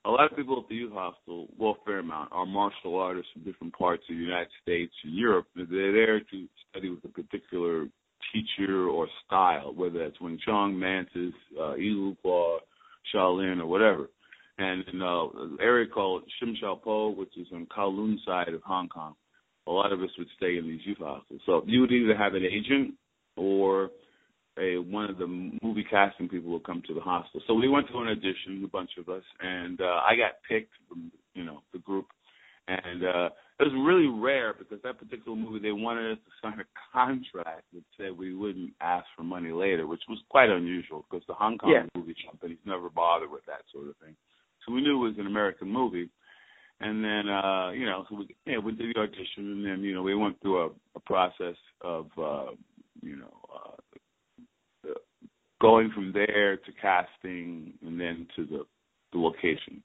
a 0.05 0.11
lot 0.11 0.31
of 0.31 0.37
people 0.37 0.59
at 0.61 0.69
the 0.69 0.77
youth 0.77 0.93
hostel, 0.93 1.49
well, 1.59 1.77
Fairmount, 1.85 2.31
are 2.31 2.47
martial 2.47 2.99
artists 2.99 3.31
from 3.33 3.43
different 3.43 3.77
parts 3.77 4.05
of 4.09 4.17
the 4.17 4.23
United 4.23 4.49
States 4.63 4.93
and 5.03 5.15
Europe. 5.15 5.47
They're 5.57 5.67
there 5.67 6.21
to 6.21 6.47
study 6.71 6.91
with 6.91 7.05
a 7.05 7.09
particular 7.09 7.87
teacher 8.33 8.89
or 8.89 9.09
style, 9.27 9.75
whether 9.75 9.99
that's 9.99 10.21
Wing 10.21 10.39
Chun, 10.45 10.79
Mantis, 10.79 11.35
uh, 11.61 11.77
Eagle 11.77 12.17
Claw, 12.23 12.59
Shaolin, 13.13 13.61
or 13.61 13.67
whatever 13.67 14.09
and 14.59 14.85
in 14.93 15.03
uh, 15.03 15.25
an 15.25 15.59
area 15.61 15.87
called 15.87 16.23
Sham 16.39 16.55
Shui 16.59 16.77
Po, 16.83 17.11
which 17.11 17.37
is 17.37 17.47
on 17.53 17.67
Kowloon 17.67 18.17
side 18.25 18.55
of 18.55 18.63
Hong 18.63 18.89
Kong. 18.89 19.15
A 19.67 19.71
lot 19.71 19.93
of 19.93 20.01
us 20.01 20.11
would 20.19 20.29
stay 20.37 20.57
in 20.57 20.67
these 20.67 20.81
youth 20.85 20.99
hostels. 20.99 21.41
So 21.45 21.63
you 21.67 21.81
would 21.81 21.93
either 21.93 22.17
have 22.17 22.35
an 22.35 22.45
agent 22.45 22.95
or 23.37 23.91
a 24.59 24.79
one 24.79 25.11
of 25.11 25.19
the 25.19 25.27
movie 25.63 25.87
casting 25.89 26.29
people 26.29 26.53
would 26.53 26.65
come 26.65 26.83
to 26.87 26.95
the 26.95 27.01
hostel. 27.01 27.41
So 27.47 27.55
we 27.55 27.69
went 27.69 27.89
to 27.89 27.99
an 27.99 28.09
audition, 28.09 28.63
a 28.65 28.69
bunch 28.69 28.91
of 28.99 29.09
us, 29.09 29.23
and 29.41 29.81
uh, 29.81 30.01
I 30.09 30.17
got 30.17 30.33
picked 30.49 30.73
from 30.89 31.11
you 31.35 31.45
know 31.45 31.63
the 31.73 31.79
group, 31.79 32.07
and 32.69 33.05
uh, 33.05 33.29
it 33.59 33.65
was 33.65 33.73
really 33.87 34.07
rare 34.07 34.55
because 34.55 34.79
that 34.83 34.99
particular 34.99 35.37
movie 35.37 35.61
they 35.61 35.73
wanted 35.73 36.13
us 36.13 36.19
to 36.25 36.33
sign 36.43 36.61
a 36.61 36.65
contract 36.93 37.65
that 37.73 37.83
said 37.97 38.17
we 38.17 38.35
wouldn't 38.35 38.73
ask 38.81 39.07
for 39.17 39.23
money 39.23 39.53
later, 39.53 39.87
which 39.87 40.03
was 40.09 40.19
quite 40.29 40.51
unusual 40.51 41.05
because 41.09 41.25
the 41.27 41.35
Hong 41.35 41.59
Kong 41.59 41.71
yeah. 41.71 41.83
movie 41.95 42.17
companies 42.29 42.59
never 42.65 42.91
bothered 42.91 43.31
with 43.31 43.45
that 43.47 43.63
sort 43.73 43.89
of 43.89 43.97
thing. 43.97 44.17
So 44.67 44.73
we 44.73 44.81
knew 44.81 45.05
it 45.05 45.09
was 45.09 45.19
an 45.19 45.27
American 45.27 45.69
movie. 45.69 46.11
And 46.81 47.03
then, 47.03 47.29
uh, 47.29 47.71
you 47.71 47.87
know, 47.87 48.05
so 48.09 48.17
we, 48.17 48.37
yeah, 48.45 48.59
we 48.59 48.73
did 48.73 48.95
the 48.95 49.01
audition, 49.01 49.25
and 49.53 49.65
then, 49.65 49.81
you 49.83 49.95
know, 49.95 50.03
we 50.03 50.15
went 50.15 50.39
through 50.43 50.67
a, 50.67 50.69
a 50.95 51.01
process 51.01 51.57
of, 51.81 52.07
uh, 52.19 52.51
you 53.01 53.17
know, 53.17 53.33
uh, 53.55 53.66
going 55.61 55.91
from 55.95 56.13
there 56.13 56.57
to 56.57 56.73
casting, 56.81 57.73
and 57.85 58.01
then 58.01 58.27
to 58.37 58.45
the, 58.45 58.67
the 59.13 59.19
location. 59.19 59.83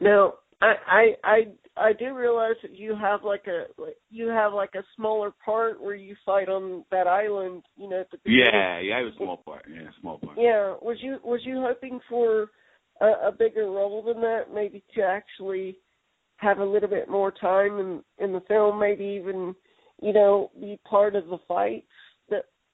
Now, 0.00 0.34
I, 0.60 0.74
I 0.86 1.14
I 1.24 1.38
I 1.76 1.92
do 1.92 2.14
realize 2.14 2.56
that 2.62 2.74
you 2.74 2.96
have 2.96 3.22
like 3.22 3.46
a 3.46 3.66
like 3.80 3.96
you 4.10 4.28
have 4.28 4.52
like 4.52 4.74
a 4.74 4.82
smaller 4.96 5.32
part 5.44 5.80
where 5.80 5.94
you 5.94 6.16
fight 6.26 6.48
on 6.48 6.84
that 6.90 7.06
island, 7.06 7.62
you 7.76 7.88
know. 7.88 8.00
At 8.00 8.10
the 8.10 8.18
yeah, 8.24 8.80
yeah, 8.80 8.96
I 8.96 8.98
have 8.98 9.08
a 9.08 9.16
small 9.16 9.36
part. 9.36 9.66
Yeah, 9.72 9.88
small 10.00 10.18
part. 10.18 10.36
Yeah, 10.36 10.74
was 10.82 10.98
you 11.00 11.18
was 11.22 11.40
you 11.44 11.60
hoping 11.60 12.00
for 12.08 12.50
a, 13.00 13.28
a 13.28 13.32
bigger 13.36 13.66
role 13.66 14.02
than 14.02 14.20
that, 14.22 14.46
maybe 14.52 14.82
to 14.94 15.02
actually 15.02 15.78
have 16.36 16.58
a 16.58 16.64
little 16.64 16.88
bit 16.88 17.08
more 17.08 17.30
time 17.30 17.78
in 17.78 18.02
in 18.18 18.32
the 18.32 18.42
film, 18.48 18.80
maybe 18.80 19.04
even 19.04 19.54
you 20.02 20.12
know 20.12 20.50
be 20.60 20.78
part 20.88 21.14
of 21.14 21.26
the 21.26 21.38
fights 21.46 21.86
that 21.86 21.97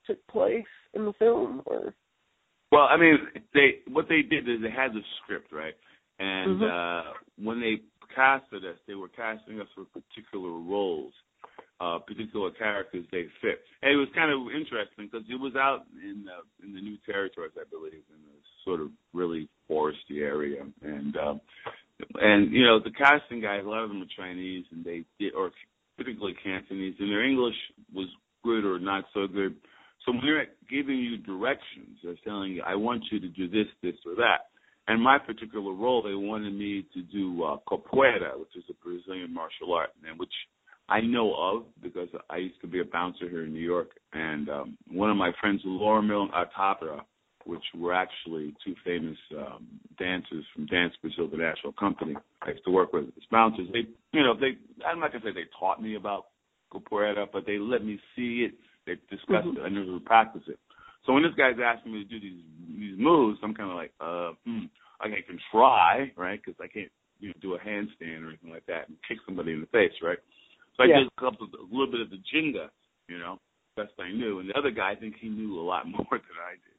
took 0.06 0.24
place 0.28 0.64
in 0.94 1.04
the 1.04 1.12
film, 1.14 1.62
or. 1.66 1.94
Well, 2.72 2.88
I 2.90 2.96
mean, 2.96 3.18
they 3.52 3.80
what 3.90 4.08
they 4.08 4.22
did 4.22 4.48
is 4.48 4.60
they 4.62 4.70
had 4.70 4.92
the 4.92 5.02
script, 5.22 5.52
right? 5.52 5.74
And 6.18 6.60
mm-hmm. 6.60 6.64
uh 6.64 7.12
when 7.38 7.60
they 7.60 7.82
casted 8.14 8.64
us, 8.64 8.78
they 8.86 8.94
were 8.94 9.08
casting 9.08 9.60
us 9.60 9.68
for 9.74 9.84
particular 9.84 10.50
roles, 10.50 11.12
uh 11.80 11.98
particular 11.98 12.50
characters 12.52 13.04
they 13.12 13.26
fit. 13.40 13.60
And 13.82 13.92
it 13.92 13.96
was 13.96 14.08
kind 14.14 14.32
of 14.32 14.52
interesting 14.54 15.10
because 15.10 15.26
it 15.28 15.40
was 15.40 15.54
out 15.56 15.86
in 16.02 16.24
the 16.24 16.66
in 16.66 16.74
the 16.74 16.80
new 16.80 16.96
territories, 17.06 17.52
I 17.56 17.64
believe, 17.70 18.02
in 18.10 18.20
the 18.26 18.34
sort 18.64 18.80
of 18.80 18.88
really 19.12 19.48
foresty 19.70 20.22
area, 20.22 20.62
and 20.82 21.16
um, 21.16 21.40
and 22.16 22.52
you 22.52 22.64
know 22.64 22.80
the 22.80 22.90
casting 22.90 23.40
guys, 23.40 23.62
a 23.64 23.68
lot 23.68 23.84
of 23.84 23.90
them 23.90 24.02
are 24.02 24.16
Chinese, 24.16 24.64
and 24.72 24.84
they 24.84 25.04
did, 25.18 25.34
or 25.34 25.50
particularly 25.96 26.34
Cantonese, 26.42 26.96
and 26.98 27.10
their 27.10 27.24
English 27.24 27.54
was 27.94 28.08
good 28.42 28.64
or 28.64 28.78
not 28.78 29.04
so 29.14 29.26
good. 29.26 29.54
So 30.04 30.12
when 30.12 30.20
they're 30.22 30.46
giving 30.68 30.98
you 30.98 31.16
directions, 31.18 31.98
they're 32.02 32.14
telling 32.24 32.52
you, 32.52 32.62
"I 32.62 32.74
want 32.74 33.04
you 33.10 33.20
to 33.20 33.28
do 33.28 33.48
this, 33.48 33.66
this, 33.82 33.94
or 34.06 34.14
that." 34.16 34.50
And 34.86 35.02
my 35.02 35.18
particular 35.18 35.72
role, 35.72 36.02
they 36.02 36.14
wanted 36.14 36.52
me 36.52 36.84
to 36.92 37.02
do 37.02 37.42
uh, 37.42 37.56
capoeira, 37.68 38.38
which 38.38 38.54
is 38.54 38.64
a 38.68 38.74
Brazilian 38.84 39.32
martial 39.32 39.72
art, 39.72 39.90
and 40.06 40.18
which 40.18 40.32
I 40.88 41.00
know 41.00 41.34
of 41.34 41.64
because 41.82 42.08
I 42.28 42.36
used 42.36 42.60
to 42.60 42.66
be 42.66 42.80
a 42.80 42.84
bouncer 42.84 43.28
here 43.28 43.44
in 43.44 43.52
New 43.52 43.64
York, 43.64 43.90
and 44.12 44.48
um, 44.50 44.78
one 44.90 45.10
of 45.10 45.16
my 45.16 45.32
friends, 45.40 45.62
Laura 45.64 46.02
Mill 46.02 46.28
Atapra, 46.28 47.00
which 47.46 47.62
were 47.74 47.94
actually 47.94 48.54
two 48.64 48.74
famous 48.84 49.16
um, 49.36 49.66
dancers 49.98 50.44
from 50.54 50.66
Dance 50.66 50.92
Brazil, 51.00 51.28
the 51.28 51.38
national 51.38 51.72
company. 51.72 52.14
I 52.42 52.50
used 52.50 52.64
to 52.64 52.70
work 52.70 52.92
with 52.92 53.04
as 53.04 53.22
bouncers. 53.30 53.68
They, 53.72 53.86
you 54.12 54.22
know, 54.22 54.34
they. 54.38 54.58
I'm 54.86 55.00
not 55.00 55.12
gonna 55.12 55.24
say 55.24 55.32
they 55.32 55.48
taught 55.58 55.82
me 55.82 55.96
about 55.96 56.26
capoeira, 56.72 57.26
but 57.32 57.46
they 57.46 57.58
let 57.58 57.84
me 57.84 57.98
see 58.14 58.46
it. 58.46 58.54
They 58.86 58.94
discussed 59.10 59.48
mm-hmm. 59.48 59.58
it. 59.58 59.66
I 59.66 59.68
knew 59.68 59.98
to 59.98 60.04
practice 60.04 60.42
it. 60.46 60.58
So 61.06 61.12
when 61.12 61.22
this 61.22 61.34
guy's 61.36 61.60
asking 61.62 61.92
me 61.92 62.04
to 62.04 62.08
do 62.08 62.20
these 62.20 62.42
these 62.68 62.98
moves, 62.98 63.38
I'm 63.42 63.54
kind 63.54 63.70
of 63.70 63.76
like, 63.76 63.92
uh, 64.00 64.32
hmm, 64.44 64.66
I 65.00 65.08
can 65.08 65.38
try, 65.52 66.10
right? 66.16 66.40
Because 66.42 66.58
I 66.60 66.66
can't, 66.66 66.90
you 67.20 67.28
know, 67.28 67.34
do 67.40 67.54
a 67.54 67.58
handstand 67.58 68.24
or 68.24 68.28
anything 68.28 68.50
like 68.50 68.66
that 68.66 68.88
and 68.88 68.96
kick 69.06 69.18
somebody 69.26 69.52
in 69.52 69.60
the 69.60 69.66
face, 69.66 69.92
right? 70.02 70.18
So 70.76 70.84
I 70.84 70.86
yeah. 70.86 70.98
did 70.98 71.08
a 71.08 71.20
couple, 71.20 71.46
a 71.46 71.68
little 71.70 71.90
bit 71.90 72.00
of 72.00 72.10
the 72.10 72.18
Ginga, 72.32 72.68
you 73.08 73.18
know, 73.18 73.38
best 73.76 73.92
I 73.98 74.10
knew. 74.10 74.40
And 74.40 74.48
the 74.48 74.58
other 74.58 74.70
guy, 74.70 74.92
I 74.92 74.94
think 74.96 75.16
he 75.20 75.28
knew 75.28 75.60
a 75.60 75.62
lot 75.62 75.86
more 75.86 76.06
than 76.10 76.38
I 76.42 76.52
did. 76.52 76.74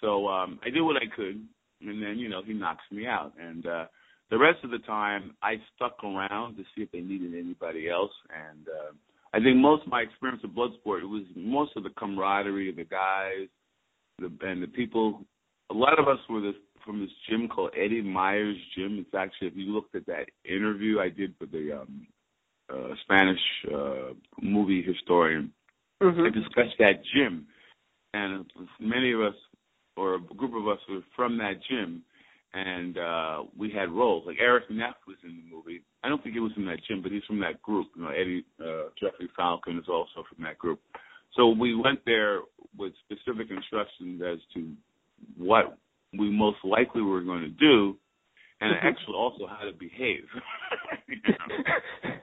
So 0.00 0.28
um, 0.28 0.58
I 0.64 0.70
did 0.70 0.82
what 0.82 0.96
I 0.96 1.06
could, 1.14 1.46
and 1.82 2.02
then 2.02 2.18
you 2.18 2.28
know 2.28 2.42
he 2.44 2.52
knocks 2.54 2.84
me 2.90 3.06
out. 3.06 3.32
And 3.40 3.66
uh, 3.66 3.84
the 4.30 4.38
rest 4.38 4.58
of 4.64 4.70
the 4.70 4.78
time, 4.78 5.34
I 5.42 5.56
stuck 5.76 6.02
around 6.02 6.56
to 6.56 6.62
see 6.74 6.82
if 6.82 6.90
they 6.90 7.00
needed 7.00 7.34
anybody 7.34 7.88
else. 7.88 8.12
And 8.30 8.66
uh, 8.68 8.92
I 9.32 9.38
think 9.38 9.56
most 9.56 9.84
of 9.84 9.88
my 9.88 10.00
experience 10.00 10.42
with 10.42 10.54
Bloodsport 10.54 11.02
it 11.02 11.06
was 11.06 11.22
most 11.36 11.72
of 11.76 11.84
the 11.84 11.90
camaraderie 11.90 12.68
of 12.68 12.76
the 12.76 12.84
guys, 12.84 13.48
the 14.18 14.30
and 14.46 14.62
the 14.62 14.66
people. 14.66 15.24
A 15.70 15.74
lot 15.74 15.98
of 15.98 16.08
us 16.08 16.18
were 16.28 16.40
this 16.40 16.54
from 16.84 17.00
this 17.00 17.10
gym 17.28 17.48
called 17.48 17.70
Eddie 17.76 18.02
Myers 18.02 18.56
Gym. 18.76 18.98
It's 18.98 19.14
actually, 19.14 19.48
if 19.48 19.56
you 19.56 19.72
looked 19.72 19.94
at 19.94 20.06
that 20.06 20.26
interview 20.44 20.98
I 20.98 21.10
did 21.10 21.34
with 21.40 21.52
the 21.52 21.80
um, 21.80 22.06
uh, 22.72 22.94
Spanish 23.02 23.40
uh, 23.72 24.14
movie 24.40 24.82
historian, 24.82 25.52
mm-hmm. 26.02 26.22
I 26.22 26.30
discussed 26.30 26.76
that 26.78 27.02
gym, 27.14 27.46
and 28.14 28.50
many 28.80 29.12
of 29.12 29.20
us 29.20 29.34
or 29.96 30.14
a 30.14 30.20
group 30.20 30.54
of 30.54 30.66
us 30.66 30.78
were 30.88 31.02
from 31.14 31.38
that 31.38 31.60
gym, 31.68 32.02
and 32.52 32.98
uh 32.98 33.42
we 33.56 33.70
had 33.70 33.90
roles. 33.90 34.26
Like 34.26 34.38
Eric 34.40 34.64
Neff 34.70 34.94
was 35.06 35.16
in 35.22 35.36
the 35.36 35.54
movie. 35.54 35.82
I 36.02 36.08
don't 36.08 36.22
think 36.22 36.34
he 36.34 36.40
was 36.40 36.52
in 36.56 36.66
that 36.66 36.80
gym, 36.88 37.02
but 37.02 37.12
he's 37.12 37.24
from 37.24 37.40
that 37.40 37.62
group. 37.62 37.88
You 37.96 38.02
know, 38.02 38.08
Eddie 38.08 38.44
uh, 38.60 38.90
Jeffrey 39.00 39.28
Falcon 39.36 39.78
is 39.78 39.88
also 39.88 40.24
from 40.28 40.44
that 40.44 40.58
group. 40.58 40.80
So 41.36 41.48
we 41.48 41.74
went 41.74 42.00
there 42.04 42.40
with 42.76 42.92
specific 43.04 43.48
instructions 43.50 44.20
as 44.22 44.38
to 44.54 44.72
what 45.36 45.78
we 46.18 46.30
most 46.30 46.58
likely 46.64 47.02
were 47.02 47.20
going 47.20 47.42
to 47.42 47.50
do, 47.50 47.96
and 48.60 48.74
mm-hmm. 48.74 48.86
actually 48.86 49.14
also 49.14 49.46
how 49.46 49.64
to 49.64 49.72
behave. 49.72 50.24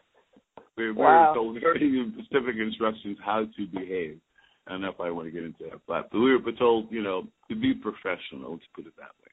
we 0.77 0.87
were 0.87 0.93
wow. 0.93 1.33
told 1.33 1.59
very 1.61 2.11
specific 2.13 2.55
instructions 2.59 3.17
how 3.23 3.45
to 3.57 3.67
behave. 3.67 4.19
I 4.67 4.71
don't 4.71 4.81
know 4.81 4.89
if 4.89 4.99
I 4.99 5.09
want 5.11 5.27
to 5.27 5.31
get 5.31 5.43
into 5.43 5.63
that, 5.71 5.79
but 5.87 6.13
we 6.13 6.35
were 6.35 6.51
told, 6.51 6.91
you 6.91 7.01
know, 7.01 7.27
to 7.49 7.55
be 7.55 7.73
professional. 7.73 8.51
Let's 8.51 8.63
put 8.75 8.85
it 8.85 8.93
that 8.97 9.11
way. 9.23 9.26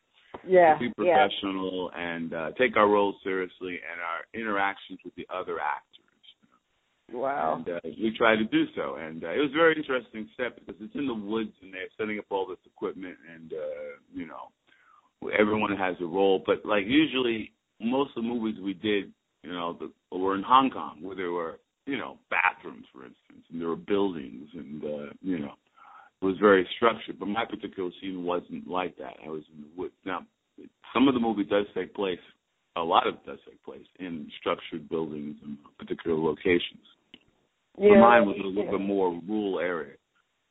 Yeah. 0.49 0.79
Be 0.79 0.91
professional 0.91 1.91
yeah. 1.95 2.09
and 2.09 2.35
uh, 2.35 2.51
take 2.59 2.77
our 2.77 2.89
roles 2.89 3.17
seriously 3.23 3.79
and 3.81 4.01
our 4.01 4.25
interactions 4.35 4.99
with 5.05 5.15
the 5.15 5.27
other 5.35 5.59
actors. 5.61 6.01
Wow. 7.13 7.63
And 7.65 7.77
uh, 7.77 7.81
we 7.85 8.15
tried 8.17 8.37
to 8.37 8.45
do 8.45 8.65
so, 8.75 8.97
and 8.97 9.23
uh, 9.25 9.29
it 9.29 9.39
was 9.39 9.51
a 9.51 9.59
very 9.59 9.77
interesting 9.77 10.29
step 10.35 10.57
because 10.59 10.81
it's 10.81 10.95
in 10.95 11.07
the 11.07 11.15
woods 11.15 11.53
and 11.63 11.73
they're 11.73 11.93
setting 11.99 12.19
up 12.19 12.25
all 12.31 12.47
this 12.47 12.59
equipment, 12.65 13.17
and 13.35 13.53
uh, 13.53 14.01
you 14.15 14.27
know, 14.27 14.49
everyone 15.39 15.77
has 15.77 15.97
a 16.01 16.07
role. 16.07 16.43
But 16.45 16.65
like 16.65 16.85
usually, 16.87 17.53
most 17.81 18.17
of 18.17 18.23
the 18.23 18.29
movies 18.29 18.61
we 18.63 18.73
did, 18.73 19.13
you 19.43 19.53
know, 19.53 19.79
the, 19.79 20.17
were 20.17 20.35
in 20.35 20.43
Hong 20.43 20.71
Kong 20.71 20.99
where 21.03 21.15
there 21.15 21.31
were 21.31 21.59
you 21.87 21.99
know, 21.99 22.19
bathrooms, 22.31 22.87
for 22.93 23.01
instance, 23.01 23.45
and 23.51 23.61
there 23.61 23.69
were 23.69 23.77
buildings, 23.77 24.49
and 24.55 24.83
uh, 24.85 25.13
you 25.21 25.39
know, 25.39 25.53
it 26.23 26.25
was 26.25 26.37
very 26.41 26.67
structured. 26.77 27.19
But 27.19 27.29
my 27.29 27.45
particular 27.45 27.91
scene 28.01 28.25
wasn't 28.25 28.67
like 28.67 28.97
that. 28.99 29.17
I 29.25 29.29
was 29.29 29.43
in 29.55 29.63
the 29.63 29.69
woods. 29.77 29.95
Now, 30.07 30.21
some 30.93 31.09
of 31.09 31.15
the 31.15 31.21
movie 31.21 31.45
does 31.45 31.67
take 31.75 31.95
place. 31.95 32.19
A 32.77 32.83
lot 32.83 33.07
of 33.07 33.15
it 33.15 33.27
does 33.27 33.39
take 33.49 33.63
place 33.63 33.87
in 34.01 34.29
structured 34.41 34.89
buildings 34.89 35.37
and 35.45 35.57
particular 35.79 36.17
locations. 36.17 36.83
Yeah, 37.79 37.91
but 37.91 38.01
mine 38.01 38.27
was 38.27 38.37
a 38.43 38.47
little 38.47 38.65
yeah. 38.65 38.71
bit 38.71 38.81
more 38.81 39.21
rural 39.29 39.61
area. 39.61 39.95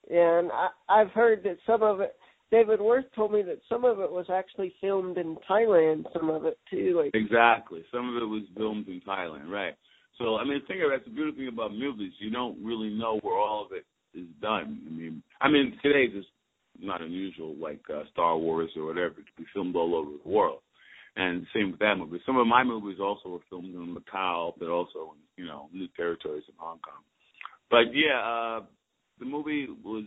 Yeah, 0.10 0.40
and 0.40 0.52
I, 0.52 0.70
I've 0.90 1.12
heard 1.12 1.44
that 1.44 1.58
some 1.66 1.82
of 1.82 2.02
it 2.02 2.16
David 2.54 2.82
Worth 2.82 3.06
told 3.16 3.34
me 3.34 3.42
that 3.42 3.62
some 3.68 3.84
of 3.84 4.00
it 4.00 4.12
was 4.12 4.28
actually 4.32 4.76
filmed 4.80 5.18
in 5.18 5.38
Thailand. 5.50 6.06
Some 6.14 6.30
of 6.30 6.46
it 6.46 6.60
too. 6.70 7.02
Like 7.04 7.12
exactly, 7.16 7.84
some 7.92 8.16
of 8.16 8.22
it 8.22 8.26
was 8.26 8.44
filmed 8.56 8.88
in 8.88 9.02
Thailand, 9.02 9.50
right? 9.50 9.74
So 10.20 10.36
I 10.36 10.44
mean, 10.44 10.62
think 10.68 10.82
of 10.84 10.92
it. 10.92 10.98
That's 10.98 11.06
the 11.06 11.16
beautiful 11.16 11.40
thing 11.40 11.48
about 11.48 11.74
movies. 11.74 12.14
You 12.20 12.30
don't 12.30 12.64
really 12.64 12.90
know 12.90 13.20
where 13.24 13.38
all 13.38 13.66
of 13.66 13.72
it 13.72 13.86
is 14.16 14.28
done. 14.40 14.82
I 14.86 14.92
mean, 14.92 15.24
I 15.42 15.50
mean 15.50 15.80
today 15.82 16.06
it's 16.14 16.28
not 16.80 17.02
unusual, 17.02 17.56
like 17.60 17.82
uh, 17.94 18.04
Star 18.12 18.38
Wars 18.38 18.72
or 18.76 18.86
whatever, 18.86 19.16
to 19.16 19.34
be 19.38 19.46
filmed 19.54 19.76
all 19.76 19.96
over 19.96 20.12
the 20.24 20.30
world. 20.30 20.60
And 21.16 21.46
same 21.54 21.72
with 21.72 21.80
that 21.80 21.96
movie. 21.98 22.20
Some 22.26 22.38
of 22.38 22.48
my 22.48 22.64
movies 22.64 22.98
also 23.00 23.30
were 23.30 23.46
filmed 23.50 23.74
in 23.76 23.96
Macau, 23.96 24.54
but 24.58 24.70
also 24.70 25.14
in 25.14 25.44
you 25.44 25.48
know 25.48 25.70
new 25.72 25.88
territories 25.96 26.44
in 26.48 26.56
Hong 26.58 26.80
Kong. 26.80 27.04
But 27.70 27.94
yeah, 27.94 28.20
uh, 28.20 28.66
the 29.20 29.26
movie 29.26 29.68
was 29.84 30.06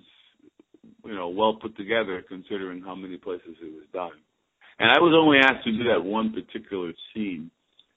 you 1.04 1.14
know 1.14 1.28
well 1.28 1.58
put 1.60 1.76
together 1.76 2.24
considering 2.28 2.82
how 2.82 2.96
many 2.96 3.18
places 3.18 3.54
it 3.62 3.72
was 3.72 3.86
done. 3.92 4.18
And 4.78 4.90
I 4.90 4.98
was 4.98 5.14
only 5.16 5.38
asked 5.38 5.64
to 5.64 5.72
do 5.72 5.84
that 5.84 6.04
one 6.04 6.32
particular 6.32 6.92
scene, 7.14 7.50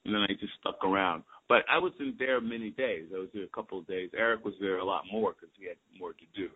and 0.05 0.13
then 0.13 0.21
I 0.21 0.33
just 0.39 0.53
stuck 0.59 0.83
around. 0.83 1.23
But 1.49 1.63
I 1.69 1.79
wasn't 1.79 2.19
there 2.19 2.39
many 2.39 2.69
days. 2.69 3.05
I 3.13 3.17
was 3.17 3.29
there 3.33 3.43
a 3.43 3.47
couple 3.47 3.79
of 3.79 3.87
days. 3.87 4.11
Eric 4.15 4.45
was 4.45 4.53
there 4.61 4.77
a 4.77 4.85
lot 4.85 5.03
more 5.11 5.33
because 5.33 5.49
he 5.57 5.65
had 5.67 5.77
more 5.99 6.13
to 6.13 6.25
do. 6.35 6.49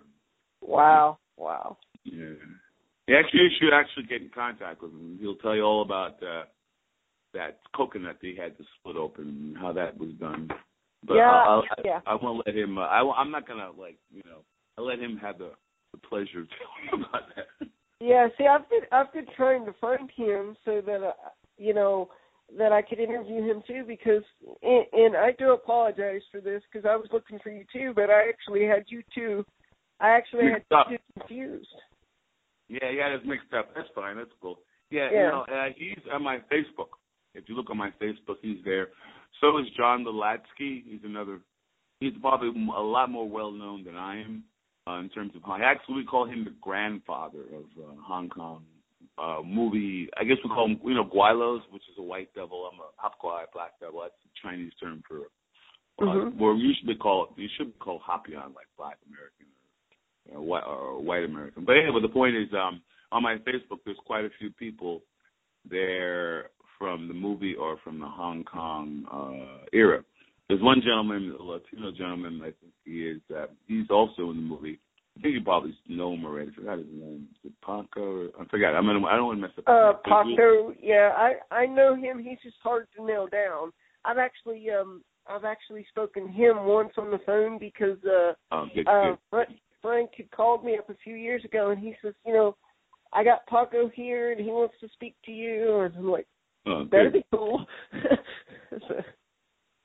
Wow! 0.61 1.17
Wow! 1.35 1.77
Yeah. 2.03 2.33
Actually 3.09 3.41
you 3.41 3.49
should 3.59 3.73
actually 3.73 4.03
get 4.03 4.21
in 4.21 4.29
contact 4.33 4.81
with 4.81 4.91
him. 4.91 5.17
He'll 5.21 5.35
tell 5.35 5.55
you 5.55 5.63
all 5.63 5.81
about 5.81 6.21
uh, 6.23 6.43
that 7.33 7.59
coconut 7.75 8.17
that 8.21 8.27
he 8.27 8.35
had 8.35 8.57
to 8.57 8.63
split 8.79 8.95
open 8.95 9.25
and 9.27 9.57
how 9.57 9.73
that 9.73 9.97
was 9.97 10.11
done. 10.19 10.49
But 11.05 11.15
yeah, 11.15 11.31
I'll, 11.31 11.63
I, 11.77 11.81
yeah. 11.83 11.99
I, 12.05 12.11
I 12.11 12.15
won't 12.21 12.45
let 12.45 12.55
him. 12.55 12.77
Uh, 12.77 12.81
I, 12.81 13.01
I'm 13.17 13.31
not 13.31 13.47
gonna 13.47 13.71
like 13.77 13.97
you 14.11 14.21
know. 14.25 14.39
I 14.77 14.81
let 14.81 14.99
him 14.99 15.17
have 15.17 15.37
the, 15.37 15.51
the 15.91 15.99
pleasure 15.99 16.41
of 16.41 16.47
telling 16.89 17.03
about 17.03 17.23
that. 17.35 17.67
Yeah, 17.99 18.27
see, 18.37 18.45
I've 18.47 18.69
been 18.69 18.81
I've 18.91 19.13
been 19.13 19.27
trying 19.35 19.65
to 19.65 19.73
find 19.81 20.09
him 20.15 20.55
so 20.63 20.81
that 20.85 21.03
uh, 21.03 21.29
you 21.57 21.73
know 21.73 22.09
that 22.57 22.71
I 22.71 22.81
could 22.81 22.99
interview 22.99 23.41
him 23.43 23.63
too 23.67 23.83
because 23.87 24.23
and, 24.61 24.85
and 24.93 25.17
I 25.17 25.31
do 25.37 25.51
apologize 25.51 26.21
for 26.31 26.39
this 26.39 26.61
because 26.71 26.85
I 26.89 26.95
was 26.95 27.07
looking 27.11 27.39
for 27.43 27.49
you 27.49 27.65
too, 27.73 27.91
but 27.95 28.09
I 28.09 28.29
actually 28.29 28.65
had 28.65 28.85
you 28.87 29.03
too. 29.13 29.45
I 29.99 30.09
actually 30.09 30.45
had 30.51 30.63
you 30.89 30.97
confused. 31.19 31.67
Yeah, 32.69 32.79
had 33.03 33.13
us 33.19 33.25
mixed 33.25 33.53
up. 33.53 33.73
That's 33.75 33.89
fine. 33.93 34.17
That's 34.17 34.31
cool. 34.41 34.59
Yeah, 34.89 35.09
Yeah. 35.11 35.23
you 35.25 35.27
know, 35.31 35.45
uh, 35.51 35.69
he's 35.75 35.99
on 36.11 36.23
my 36.23 36.39
Facebook. 36.51 36.89
If 37.35 37.49
you 37.49 37.55
look 37.55 37.69
on 37.69 37.77
my 37.77 37.91
Facebook, 38.01 38.37
he's 38.41 38.63
there. 38.63 38.89
So 39.41 39.57
is 39.57 39.65
John 39.75 40.03
Ladalski. 40.05 40.83
He's 40.85 41.03
another. 41.03 41.39
He's 41.99 42.13
probably 42.21 42.49
a 42.49 42.81
lot 42.81 43.09
more 43.09 43.27
well 43.27 43.51
known 43.51 43.83
than 43.83 43.95
I 43.95 44.21
am 44.21 44.43
uh, 44.87 44.99
in 44.99 45.09
terms 45.09 45.31
of. 45.35 45.41
Hong- 45.43 45.61
Actually, 45.61 45.95
we 45.95 46.05
call 46.05 46.25
him 46.25 46.43
the 46.43 46.53
grandfather 46.61 47.41
of 47.53 47.65
uh, 47.81 47.93
Hong 48.01 48.29
Kong 48.29 48.63
uh, 49.17 49.41
movie. 49.43 50.09
I 50.17 50.23
guess 50.23 50.37
we 50.43 50.49
call 50.49 50.67
him, 50.67 50.79
you 50.83 50.93
know, 50.93 51.05
Gweilos, 51.05 51.61
which 51.71 51.83
is 51.91 51.95
a 51.97 52.01
white 52.01 52.33
devil. 52.35 52.69
I'm 52.71 52.79
a 52.79 52.89
Hop 52.97 53.19
Guai, 53.21 53.45
black 53.53 53.79
devil. 53.79 54.01
That's 54.01 54.13
the 54.23 54.29
Chinese 54.41 54.73
term 54.79 55.01
for. 55.07 55.19
Uh, 56.01 56.05
Mhm. 56.05 56.41
Or 56.41 56.55
you 56.55 56.73
should 56.77 56.87
be 56.87 56.95
called. 56.95 57.29
You 57.37 57.47
should 57.55 57.67
be 57.73 57.79
called 57.79 58.01
Hopion, 58.01 58.53
like 58.55 58.65
Black 58.77 58.97
American 59.07 59.45
or, 60.31 60.37
or 60.37 60.43
white 60.43 60.63
or 60.63 61.01
white 61.01 61.23
American. 61.23 61.65
But 61.65 61.77
anyway, 61.77 61.99
the 62.01 62.09
point 62.09 62.35
is, 62.35 62.47
um, 62.53 62.81
on 63.11 63.23
my 63.23 63.35
Facebook, 63.37 63.79
there's 63.85 63.97
quite 64.05 64.25
a 64.25 64.29
few 64.39 64.49
people 64.51 65.01
there 65.69 66.49
from 66.77 67.07
the 67.07 67.13
movie 67.13 67.55
or 67.55 67.77
from 67.83 67.99
the 67.99 68.07
Hong 68.07 68.43
Kong 68.43 69.05
uh, 69.11 69.65
era. 69.71 70.03
There's 70.49 70.61
one 70.61 70.81
gentleman, 70.81 71.35
a 71.39 71.43
Latino 71.43 71.91
gentleman, 71.91 72.41
I 72.41 72.51
think 72.59 72.73
he 72.83 73.07
is. 73.07 73.21
Uh, 73.33 73.45
he's 73.67 73.89
also 73.89 74.29
in 74.29 74.37
the 74.37 74.43
movie. 74.43 74.79
I 75.17 75.21
think 75.21 75.35
you 75.35 75.41
probably 75.43 75.77
know 75.87 76.13
him 76.13 76.25
already. 76.25 76.51
I 76.51 76.55
forgot 76.55 76.77
his 76.79 76.87
name. 76.91 77.27
Is 77.31 77.51
it 77.51 77.53
Paco? 77.61 78.29
I 78.39 78.45
forgot. 78.49 78.75
I 78.75 78.81
mean, 78.81 79.03
I 79.07 79.15
don't 79.15 79.27
want 79.27 79.37
to 79.37 79.41
mess 79.41 79.51
up. 79.57 79.63
Uh. 79.67 79.93
Paco, 80.03 80.73
yeah, 80.81 81.11
I 81.15 81.35
I 81.53 81.65
know 81.67 81.95
him. 81.95 82.19
He's 82.19 82.39
just 82.43 82.57
hard 82.63 82.87
to 82.97 83.05
nail 83.05 83.27
down. 83.27 83.71
I've 84.05 84.17
actually 84.17 84.67
um 84.69 85.03
I've 85.27 85.45
actually 85.45 85.85
spoken 85.89 86.27
to 86.27 86.33
him 86.33 86.65
once 86.65 86.93
on 86.97 87.11
the 87.11 87.19
phone 87.25 87.59
because 87.59 87.97
uh 88.05 88.33
Oh, 88.51 88.65
good, 88.73 88.87
uh 88.87 89.15
good. 89.31 89.47
Frank, 89.83 90.09
had 90.17 90.31
called 90.31 90.65
me 90.65 90.77
up 90.79 90.89
a 90.89 90.95
few 91.03 91.13
years 91.15 91.45
ago 91.45 91.69
and 91.69 91.79
he 91.79 91.93
says, 92.01 92.15
you 92.25 92.33
know, 92.33 92.55
I 93.11 93.23
got 93.23 93.45
Paco 93.45 93.91
here 93.93 94.31
and 94.31 94.41
he 94.41 94.47
wants 94.47 94.73
to 94.81 94.87
speak 94.93 95.13
to 95.25 95.31
you 95.31 95.81
and 95.81 95.95
I'm 95.95 96.09
like, 96.09 96.25
Oh, 96.65 96.85
that'd 96.89 97.11
good. 97.11 97.19
be 97.19 97.25
cool. 97.31 97.65
So, 98.71 98.95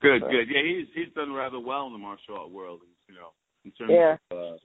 Good, 0.01 0.21
So- 0.21 0.29
good. 0.31 0.47
Yeah, 0.49 0.61
he's 0.65 0.87
he's 0.95 1.13
done 1.13 1.33
rather 1.33 1.59
well 1.59 1.85
in 1.87 1.91
the 1.93 1.99
martial 1.99 2.37
art 2.37 2.49
world. 2.49 2.79
You 3.09 3.15
know, 3.15 3.29
in 3.65 3.71
terms 3.71 3.91
Yeah. 3.93 4.15
of 4.31 4.37
uh, 4.55 4.57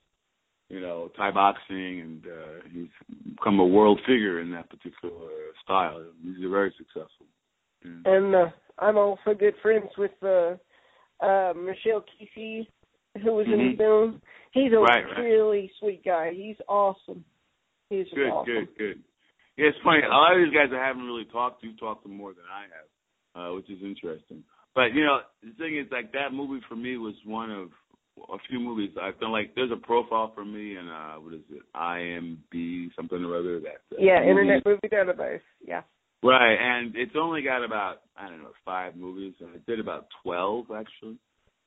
you 0.71 0.81
know 0.81 1.11
Thai 1.17 1.33
boxing, 1.33 2.01
and 2.01 2.27
uh, 2.27 2.69
he's 2.73 3.35
become 3.35 3.59
a 3.59 3.67
world 3.67 4.01
figure 4.07 4.41
in 4.41 4.53
that 4.53 4.71
particular 4.71 5.29
style. 5.63 6.05
He's 6.23 6.37
very 6.49 6.73
successful. 6.79 7.27
Yeah. 7.85 8.15
and 8.15 8.35
uh, 8.35 8.47
I'm 8.79 8.97
also 8.97 9.35
good 9.39 9.55
friends 9.61 9.89
with 9.99 10.13
uh 10.23 10.55
uh 11.21 11.53
Michel 11.55 12.05
Qissi 12.15 12.67
who 13.23 13.33
was 13.33 13.47
in 13.47 13.59
the 13.59 13.75
Mhm. 13.75 13.77
film. 13.79 14.23
He's 14.53 14.73
a 14.73 14.79
Right, 14.79 15.05
right. 15.05 15.19
really 15.19 15.69
sweet 15.79 16.05
guy. 16.05 16.33
He's 16.33 16.61
awesome. 16.69 17.25
He's 17.91 18.09
Good, 18.11 18.29
awesome. 18.31 18.53
good, 18.53 18.77
good. 18.77 19.03
Yeah, 19.57 19.69
it's 19.69 19.79
funny. 19.79 20.03
A 20.03 20.09
lot 20.09 20.33
of 20.37 20.39
these 20.45 20.53
guys 20.55 20.73
I 20.73 20.85
haven't 20.85 21.07
really 21.07 21.25
talked 21.27 21.61
to 21.61 21.67
you've 21.69 21.79
talked 21.79 22.03
to 22.05 22.09
more 22.09 22.33
than 22.33 22.45
I 22.51 22.63
have, 22.63 22.89
uh, 23.51 23.55
which 23.55 23.69
is 23.71 23.83
interesting. 23.83 24.43
But 24.75 24.93
you 24.95 25.05
know, 25.05 25.23
the 25.43 25.53
thing 25.53 25.77
is, 25.77 25.91
like 25.93 26.11
that 26.13 26.33
movie 26.33 26.61
for 26.69 26.75
me 26.77 26.97
was 26.97 27.15
one 27.25 27.51
of 27.51 27.71
a 28.33 28.39
few 28.49 28.59
movies 28.61 28.97
I've 28.97 29.17
feel 29.19 29.31
like 29.31 29.55
there's 29.55 29.71
a 29.73 29.77
profile 29.77 30.29
for 30.35 30.45
me, 30.45 30.77
and 30.77 30.89
uh, 30.91 31.15
what 31.17 31.35
is 31.35 31.41
it, 31.51 31.63
IMB 31.75 32.91
something 32.95 33.25
or 33.25 33.37
other 33.37 33.61
that. 33.61 33.83
Uh, 33.93 33.97
Yeah, 33.99 34.19
movie- 34.21 34.31
Internet 34.31 34.65
Movie 34.67 34.89
Database. 34.89 35.43
Yeah. 35.61 35.83
Right, 36.23 36.55
and 36.59 36.97
it's 36.97 37.15
only 37.17 37.43
got 37.43 37.63
about 37.65 38.03
I 38.17 38.29
don't 38.29 38.43
know 38.43 38.53
five 38.65 38.97
movies. 38.97 39.35
and 39.41 39.51
I 39.55 39.59
did 39.67 39.79
about 39.79 40.07
twelve 40.23 40.71
actually, 40.73 41.19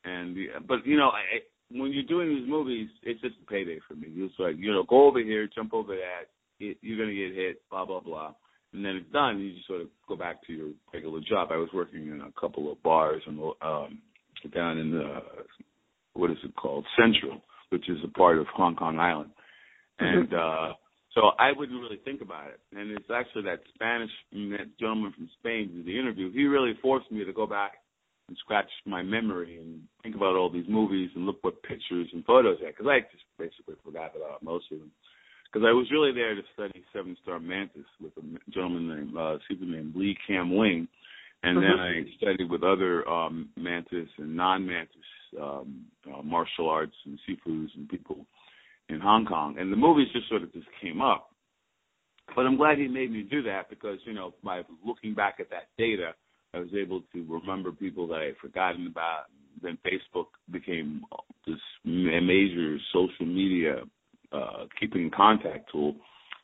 and 0.03 0.35
the, 0.35 0.47
but 0.67 0.85
you 0.85 0.97
know, 0.97 1.09
I, 1.09 1.41
when 1.71 1.91
you're 1.91 2.03
doing 2.03 2.29
these 2.29 2.49
movies, 2.49 2.89
it's 3.03 3.21
just 3.21 3.35
a 3.41 3.51
payday 3.51 3.79
for 3.87 3.95
me. 3.95 4.07
It's 4.15 4.33
like 4.39 4.55
you 4.57 4.71
know, 4.71 4.83
go 4.83 5.07
over 5.07 5.19
here, 5.19 5.49
jump 5.53 5.73
over 5.73 5.95
that, 5.95 6.29
it, 6.59 6.77
you're 6.81 6.97
gonna 6.97 7.13
get 7.15 7.35
hit, 7.35 7.61
blah 7.69 7.85
blah 7.85 7.99
blah, 7.99 8.33
and 8.73 8.83
then 8.83 8.95
it's 8.95 9.11
done. 9.11 9.39
You 9.39 9.53
just 9.53 9.67
sort 9.67 9.81
of 9.81 9.87
go 10.07 10.15
back 10.15 10.45
to 10.47 10.53
your 10.53 10.69
regular 10.93 11.19
job. 11.27 11.49
I 11.51 11.57
was 11.57 11.69
working 11.73 12.07
in 12.07 12.21
a 12.21 12.39
couple 12.39 12.71
of 12.71 12.81
bars 12.83 13.21
and 13.25 13.39
um, 13.61 13.99
down 14.53 14.77
in 14.77 14.91
the 14.91 15.19
what 16.13 16.31
is 16.31 16.37
it 16.43 16.55
called 16.55 16.85
Central, 16.99 17.41
which 17.69 17.89
is 17.89 17.97
a 18.03 18.17
part 18.17 18.37
of 18.37 18.47
Hong 18.47 18.75
Kong 18.75 18.99
Island, 18.99 19.31
and. 19.99 20.33
uh 20.33 20.73
so 21.13 21.31
I 21.39 21.51
wouldn't 21.51 21.81
really 21.81 21.99
think 22.05 22.21
about 22.21 22.49
it. 22.49 22.59
And 22.77 22.91
it's 22.91 23.09
actually 23.11 23.41
that 23.43 23.61
Spanish 23.73 24.11
that 24.31 24.77
gentleman 24.79 25.13
from 25.17 25.27
Spain 25.39 25.71
did 25.73 25.87
the 25.87 25.99
interview. 25.99 26.31
He 26.31 26.43
really 26.43 26.73
forced 26.79 27.11
me 27.11 27.25
to 27.25 27.33
go 27.33 27.47
back 27.47 27.71
and 28.27 28.37
scratch 28.37 28.69
my 28.85 29.01
memory 29.01 29.57
and 29.57 29.81
think 30.03 30.15
about 30.15 30.35
all 30.35 30.49
these 30.49 30.67
movies 30.67 31.09
and 31.15 31.25
look 31.25 31.37
what 31.41 31.61
pictures 31.63 32.07
and 32.13 32.25
photos 32.25 32.57
I 32.61 32.67
had. 32.67 32.75
Because 32.77 32.87
I 32.89 32.99
just 32.99 33.23
basically 33.37 33.75
forgot 33.83 34.13
about 34.15 34.43
most 34.43 34.65
of 34.71 34.79
them. 34.79 34.91
Because 35.45 35.65
I 35.65 35.71
was 35.71 35.87
really 35.91 36.11
there 36.11 36.35
to 36.35 36.41
study 36.53 36.83
Seven 36.91 37.15
Star 37.23 37.39
Mantis 37.39 37.85
with 38.01 38.11
a 38.17 38.51
gentleman 38.51 38.89
named 38.89 39.15
uh, 39.15 39.37
Sifu 39.49 39.67
named 39.67 39.95
Lee 39.95 40.17
Kam 40.27 40.55
Wing, 40.55 40.87
and 41.43 41.57
then 41.57 41.79
I 41.79 42.03
studied 42.17 42.49
with 42.49 42.63
other 42.63 43.07
um, 43.07 43.49
mantis 43.55 44.09
and 44.17 44.35
non-mantis 44.35 44.95
um, 45.41 45.85
uh, 46.11 46.21
martial 46.21 46.69
arts 46.69 46.95
and 47.05 47.19
sifus 47.29 47.67
and 47.75 47.87
people 47.87 48.25
in 48.89 48.99
Hong 48.99 49.25
Kong, 49.25 49.55
and 49.57 49.71
the 49.71 49.77
movies 49.77 50.07
just 50.13 50.27
sort 50.29 50.43
of 50.43 50.51
just 50.53 50.67
came 50.81 51.01
up. 51.01 51.29
But 52.35 52.45
I'm 52.45 52.57
glad 52.57 52.77
he 52.77 52.87
made 52.87 53.11
me 53.11 53.21
do 53.23 53.41
that 53.43 53.69
because 53.69 53.99
you 54.05 54.13
know 54.13 54.33
by 54.43 54.63
looking 54.85 55.13
back 55.13 55.35
at 55.39 55.49
that 55.51 55.69
data, 55.77 56.13
I 56.57 56.61
was 56.61 56.73
able 56.73 57.01
to 57.13 57.25
remember 57.27 57.71
people 57.71 58.07
that 58.07 58.15
I 58.15 58.25
had 58.25 58.37
forgotten 58.37 58.87
about. 58.87 59.25
Then 59.61 59.77
Facebook 59.85 60.27
became 60.51 61.03
this 61.45 61.59
major 61.85 62.77
social 62.93 63.25
media 63.25 63.83
uh, 64.31 64.65
keeping 64.79 65.09
contact 65.15 65.71
tool. 65.71 65.95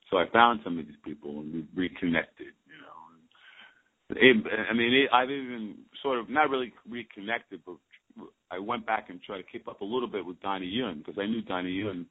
So 0.09 0.17
I 0.17 0.25
found 0.31 0.61
some 0.63 0.77
of 0.79 0.85
these 0.85 0.95
people 1.03 1.39
and 1.39 1.53
we 1.53 1.65
reconnected. 1.75 2.53
You 2.67 2.79
know, 2.81 4.21
it, 4.21 4.67
I 4.69 4.73
mean, 4.73 4.93
it, 4.93 5.09
I've 5.11 5.29
even 5.29 5.75
sort 6.01 6.19
of 6.19 6.29
not 6.29 6.49
really 6.49 6.71
reconnected, 6.87 7.61
but 7.65 7.75
I 8.51 8.59
went 8.59 8.85
back 8.85 9.09
and 9.09 9.21
tried 9.21 9.37
to 9.37 9.43
keep 9.51 9.67
up 9.67 9.81
a 9.81 9.85
little 9.85 10.07
bit 10.07 10.25
with 10.25 10.39
Donnie 10.41 10.67
Yen 10.67 10.99
because 11.05 11.19
I 11.19 11.25
knew 11.25 11.41
Donnie 11.41 11.71
Yen 11.71 12.05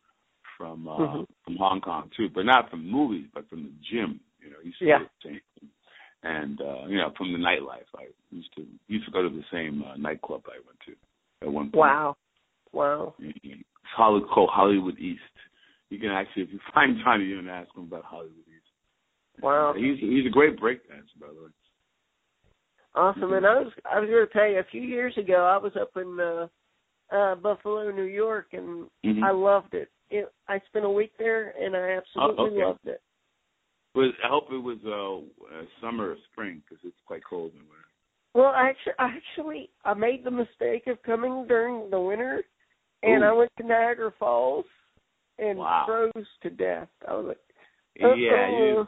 from 0.58 0.88
uh, 0.88 0.98
Mhm. 0.98 1.26
from 1.44 1.56
Hong 1.56 1.80
Kong 1.80 2.10
too, 2.16 2.28
but 2.28 2.44
not 2.44 2.70
from 2.70 2.88
movies, 2.88 3.26
but 3.32 3.48
from 3.48 3.64
the 3.64 3.72
gym. 3.90 4.20
You 4.40 4.50
know, 4.50 4.56
he 4.60 4.68
used 4.68 4.78
to 4.80 4.86
Yeah. 4.86 4.98
go 4.98 5.08
to 5.30 5.40
and 6.22 6.60
uh, 6.60 6.86
you 6.86 6.98
know, 6.98 7.12
from 7.16 7.32
the 7.32 7.38
nightlife. 7.38 7.88
I 7.96 8.06
used 8.30 8.54
to 8.56 8.66
used 8.88 9.06
to 9.06 9.12
go 9.12 9.22
to 9.22 9.28
the 9.28 9.44
same 9.52 9.82
uh, 9.82 9.96
nightclub 9.96 10.42
I 10.46 10.58
went 10.64 10.78
to 10.86 11.46
at 11.46 11.52
one 11.52 11.66
point. 11.66 11.76
Wow. 11.76 12.16
Wow. 12.72 13.14
It's 13.18 13.62
Hollywood 13.96 14.30
called 14.30 14.50
Hollywood 14.52 14.98
East. 14.98 15.20
You 15.90 15.98
can 15.98 16.10
actually, 16.10 16.44
if 16.44 16.48
you 16.52 16.60
find 16.72 16.96
Johnny, 17.04 17.24
you 17.24 17.36
can 17.36 17.48
ask 17.48 17.68
him 17.76 17.82
about 17.84 18.04
Hollywood 18.04 18.32
East. 18.38 19.42
Wow. 19.42 19.74
He's 19.76 19.98
he's 19.98 20.26
a 20.26 20.30
great 20.30 20.58
breakdancer, 20.58 21.20
by 21.20 21.26
the 21.28 21.42
way. 21.42 21.50
Awesome. 22.94 23.32
And 23.32 23.46
I 23.46 23.54
was 23.60 23.72
I 23.90 24.00
was 24.00 24.08
gonna 24.08 24.26
tell 24.32 24.50
you 24.50 24.58
a 24.58 24.70
few 24.70 24.82
years 24.82 25.16
ago 25.16 25.44
I 25.44 25.56
was 25.56 25.72
up 25.80 25.90
in 25.96 26.18
uh 26.20 26.46
uh 27.14 27.34
Buffalo, 27.36 27.90
New 27.90 28.04
York 28.04 28.48
and 28.52 28.86
Mhm. 29.04 29.22
I 29.22 29.30
loved 29.30 29.74
it. 29.74 29.90
it. 30.10 30.32
I 30.48 30.60
spent 30.68 30.84
a 30.84 30.90
week 30.90 31.12
there 31.18 31.54
and 31.60 31.74
I 31.76 31.96
absolutely 31.96 32.36
Oh, 32.38 32.46
okay. 32.46 32.64
loved 32.64 32.86
it. 32.86 33.00
Was 33.94 34.12
I 34.24 34.28
hope 34.28 34.46
it 34.50 34.62
was 34.62 34.78
uh, 34.86 35.56
uh 35.56 35.64
summer 35.80 36.10
or 36.10 36.16
spring 36.32 36.62
because 36.62 36.82
it's 36.84 36.96
quite 37.06 37.22
cold 37.28 37.52
in 37.52 37.60
winter. 37.60 37.82
Well, 38.34 38.52
actually, 38.56 38.94
actually, 38.98 39.70
I 39.84 39.94
made 39.94 40.24
the 40.24 40.30
mistake 40.30 40.86
of 40.86 41.02
coming 41.02 41.46
during 41.46 41.90
the 41.90 42.00
winter, 42.00 42.42
and 43.02 43.22
Ooh. 43.22 43.26
I 43.26 43.32
went 43.32 43.50
to 43.58 43.66
Niagara 43.66 44.12
Falls 44.18 44.64
and 45.38 45.58
wow. 45.58 45.84
froze 45.86 46.26
to 46.42 46.50
death. 46.50 46.88
I 47.06 47.14
was 47.14 47.26
like, 47.28 47.38
uh-oh. 48.02 48.14
yeah, 48.14 48.48
you, 48.48 48.86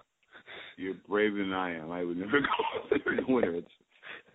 you're 0.78 0.94
braver 1.06 1.38
than 1.38 1.52
I 1.52 1.76
am. 1.76 1.90
I 1.90 2.04
would 2.04 2.16
never 2.16 2.40
go 2.90 2.96
during 3.04 3.26
the 3.26 3.32
winter. 3.32 3.54
It's 3.54 3.68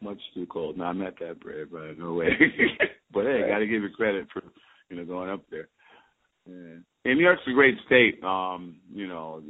much 0.01 0.19
too 0.35 0.45
cold. 0.45 0.77
No, 0.77 0.85
I'm 0.85 0.99
not 0.99 1.17
that 1.19 1.39
brave, 1.39 1.69
but 1.71 1.97
no 1.97 2.13
way. 2.13 2.29
but 3.13 3.25
hey, 3.25 3.41
right. 3.41 3.49
got 3.49 3.59
to 3.59 3.67
give 3.67 3.81
you 3.81 3.89
credit 3.89 4.27
for 4.31 4.43
you 4.89 4.97
know 4.97 5.05
going 5.05 5.29
up 5.29 5.41
there. 5.49 5.69
Yeah. 6.49 6.75
And 7.05 7.17
New 7.17 7.23
York's 7.23 7.41
a 7.47 7.53
great 7.53 7.75
state. 7.85 8.21
Um, 8.23 8.77
you 8.93 9.07
know, 9.07 9.41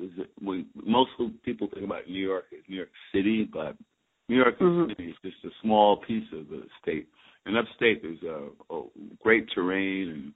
we, 0.42 0.66
most 0.76 1.12
people 1.44 1.68
think 1.74 1.86
about 1.86 2.08
New 2.08 2.26
York 2.26 2.46
as 2.54 2.64
New 2.68 2.78
York 2.78 2.90
City, 3.14 3.50
but 3.52 3.76
New 4.28 4.38
York 4.38 4.60
mm-hmm. 4.60 4.92
City 4.92 5.10
is 5.10 5.16
just 5.24 5.44
a 5.46 5.50
small 5.62 5.98
piece 5.98 6.28
of 6.34 6.48
the 6.50 6.64
state. 6.82 7.08
And 7.46 7.58
upstate, 7.58 8.02
there's 8.02 8.22
a, 8.24 8.74
a 8.74 8.84
great 9.24 9.48
terrain 9.56 10.10
and 10.10 10.34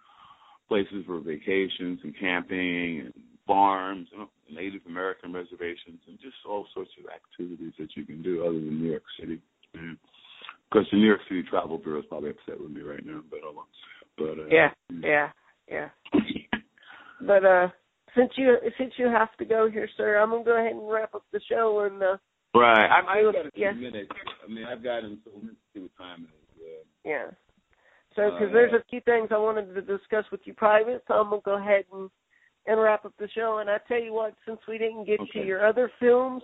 places 0.67 1.06
for 1.06 1.19
vacations 1.19 1.99
and 2.04 2.17
camping 2.19 3.02
and 3.06 3.13
farms, 3.45 4.08
and 4.17 4.28
Native 4.52 4.82
American 4.88 5.34
reservations, 5.34 5.99
and 6.08 6.17
just 6.19 6.36
all 6.49 6.65
sorts 6.73 6.91
of 6.99 7.12
activities 7.12 7.73
that 7.78 7.89
you 7.95 8.06
can 8.06 8.23
do 8.23 8.43
other 8.43 8.54
than 8.54 8.82
New 8.82 8.89
York 8.89 9.04
City. 9.19 9.39
And 9.76 9.91
of 9.91 10.69
course, 10.71 10.88
the 10.91 10.97
New 10.97 11.06
York 11.06 11.21
City 11.28 11.43
Travel 11.43 11.78
Bureau 11.78 11.99
is 11.99 12.06
probably 12.08 12.32
upset 12.32 12.60
with 12.60 12.71
me 12.71 12.82
right 12.82 13.06
now, 13.06 13.21
but 13.30 13.41
hold 13.43 13.58
on. 13.58 13.63
But 14.17 14.43
uh, 14.43 14.47
yeah, 14.49 14.69
yeah, 15.02 15.30
yeah. 15.69 15.89
But 17.21 17.45
uh, 17.45 17.67
since 18.15 18.32
you 18.36 18.58
since 18.78 18.93
you 18.97 19.08
have 19.08 19.36
to 19.38 19.45
go 19.45 19.69
here, 19.69 19.88
sir, 19.97 20.17
I'm 20.17 20.32
gonna 20.32 20.43
go 20.43 20.58
ahead 20.58 20.73
and 20.73 20.89
wrap 20.89 21.15
up 21.15 21.26
the 21.32 21.41
show 21.49 21.88
and. 21.89 22.02
uh 22.02 22.17
Right. 22.56 22.86
I, 22.86 22.99
I've 22.99 23.34
got 23.34 23.47
a 23.47 23.52
few 23.52 23.63
yes. 23.63 23.76
minutes. 23.76 24.12
I 24.43 24.52
mean, 24.52 24.65
I've 24.65 24.84
got 24.84 24.99
until 24.99 25.34
let's 25.41 25.56
see 25.73 25.80
what 25.80 25.91
time 25.97 26.28
it 26.28 26.62
is. 26.62 26.86
Uh, 26.86 27.10
yeah. 27.10 27.26
So, 28.15 28.30
because 28.30 28.52
uh, 28.52 28.54
there's 28.54 28.73
a 28.73 28.84
few 28.89 29.02
things 29.02 29.30
I 29.32 29.38
wanted 29.38 29.73
to 29.73 29.82
discuss 29.82 30.26
with 30.32 30.41
you 30.45 30.54
private, 30.54 31.04
so 31.08 31.15
I'm 31.15 31.30
gonna 31.30 31.41
go 31.43 31.58
ahead 31.58 31.86
and 31.91 32.10
and 32.67 32.80
wrap 32.80 33.06
up 33.06 33.13
the 33.17 33.28
show. 33.30 33.58
And 33.60 33.69
I 33.69 33.78
tell 33.88 33.99
you 33.99 34.13
what, 34.13 34.36
since 34.47 34.60
we 34.67 34.78
didn't 34.78 35.06
get 35.06 35.19
okay. 35.19 35.41
to 35.41 35.45
your 35.45 35.65
other 35.65 35.91
films, 35.99 36.43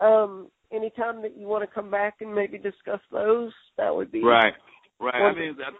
um, 0.00 0.48
anytime 0.72 1.20
that 1.22 1.36
you 1.36 1.46
want 1.46 1.62
to 1.62 1.74
come 1.74 1.90
back 1.90 2.14
and 2.20 2.34
maybe 2.34 2.56
discuss 2.56 3.00
those, 3.12 3.52
that 3.76 3.94
would 3.94 4.10
be 4.10 4.22
right. 4.22 4.54
Right. 4.98 5.20
Wonderful. 5.20 5.42
I 5.42 5.70
mean, 5.70 5.74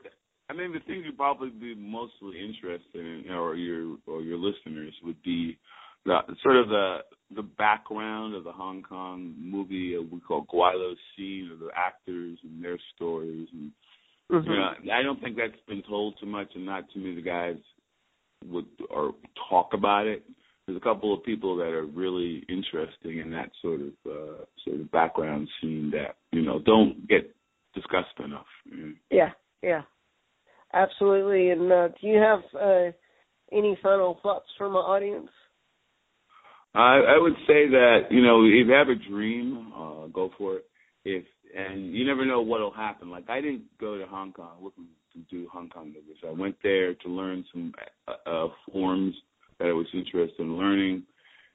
I 0.51 0.53
mean, 0.53 0.73
the 0.73 0.81
thing 0.81 1.03
you'd 1.05 1.17
probably 1.17 1.51
be 1.51 1.75
mostly 1.75 2.39
interested 2.39 3.01
in, 3.01 3.31
or 3.31 3.55
your 3.55 3.97
or 4.07 4.21
your 4.21 4.39
listeners, 4.39 4.95
would 5.03 5.23
be 5.23 5.59
the 6.05 6.19
sort 6.43 6.57
of 6.57 6.69
the 6.69 6.99
the 7.35 7.43
background 7.43 8.35
of 8.35 8.45
the 8.45 8.53
Hong 8.53 8.83
Kong 8.83 9.35
movie 9.39 9.97
uh, 9.99 10.03
we 10.03 10.21
call 10.21 10.47
Gweilo 10.53 10.95
scene 11.17 11.51
of 11.53 11.59
the 11.59 11.71
actors 11.75 12.39
and 12.43 12.63
their 12.63 12.79
stories 12.95 13.49
and 13.53 13.73
mm-hmm. 14.31 14.51
you 14.51 14.57
know 14.57 14.95
I 14.95 15.03
don't 15.03 15.21
think 15.21 15.37
that's 15.37 15.61
been 15.67 15.83
told 15.89 16.15
too 16.21 16.27
much 16.27 16.49
and 16.55 16.67
not 16.67 16.85
too 16.93 17.01
many 17.01 17.23
guys 17.23 17.57
would 18.47 18.67
or 18.91 19.15
talk 19.49 19.71
about 19.73 20.07
it. 20.07 20.23
There's 20.67 20.79
a 20.79 20.85
couple 20.85 21.13
of 21.13 21.25
people 21.25 21.57
that 21.57 21.73
are 21.73 21.85
really 21.85 22.45
interesting 22.49 23.19
in 23.19 23.31
that 23.33 23.51
sort 23.61 23.81
of 23.81 23.93
uh, 24.07 24.45
sort 24.65 24.81
of 24.81 24.91
background 24.91 25.49
scene 25.61 25.91
that 25.93 26.17
you 26.33 26.43
know 26.43 26.59
don't 26.59 27.07
get 27.09 27.35
discussed 27.75 28.19
enough. 28.23 28.47
Yeah, 29.11 29.31
yeah, 29.63 29.83
absolutely. 30.75 31.51
And 31.51 31.73
uh, 31.73 31.89
do 32.01 32.07
you 32.07 32.19
have 32.19 32.41
uh, 32.61 32.93
any 33.53 33.79
final 33.83 34.19
thoughts 34.23 34.47
from 34.59 34.73
the 34.73 34.79
audience? 34.79 35.29
I, 36.75 37.01
I 37.17 37.19
would 37.19 37.35
say 37.47 37.69
that 37.69 38.01
you 38.11 38.23
know 38.23 38.45
if 38.45 38.67
you 38.67 38.73
have 38.73 38.89
a 38.89 39.09
dream, 39.09 39.73
uh, 39.77 40.07
go 40.09 40.31
for 40.37 40.57
it. 40.57 40.65
If 41.05 41.25
and 41.57 41.95
you 41.95 42.07
never 42.07 42.25
know 42.25 42.41
what'll 42.41 42.73
happen. 42.73 43.11
Like 43.11 43.31
I 43.31 43.41
didn't 43.41 43.63
go 43.81 43.97
to 43.99 44.07
Hong 44.07 44.33
Kong 44.33 44.57
looking 44.63 44.87
to 45.13 45.19
do 45.31 45.49
Hong 45.53 45.69
Kong 45.69 45.87
movies. 45.87 46.17
I 46.27 46.33
went 46.33 46.57
there 46.63 46.95
to 46.95 47.09
learn 47.09 47.45
some 47.53 47.73
uh, 48.09 48.29
uh, 48.29 48.49
forms 48.73 49.15
that 49.59 49.69
I 49.69 49.73
was 49.73 49.87
interested 49.95 50.41
in 50.41 50.57
learning, 50.57 51.05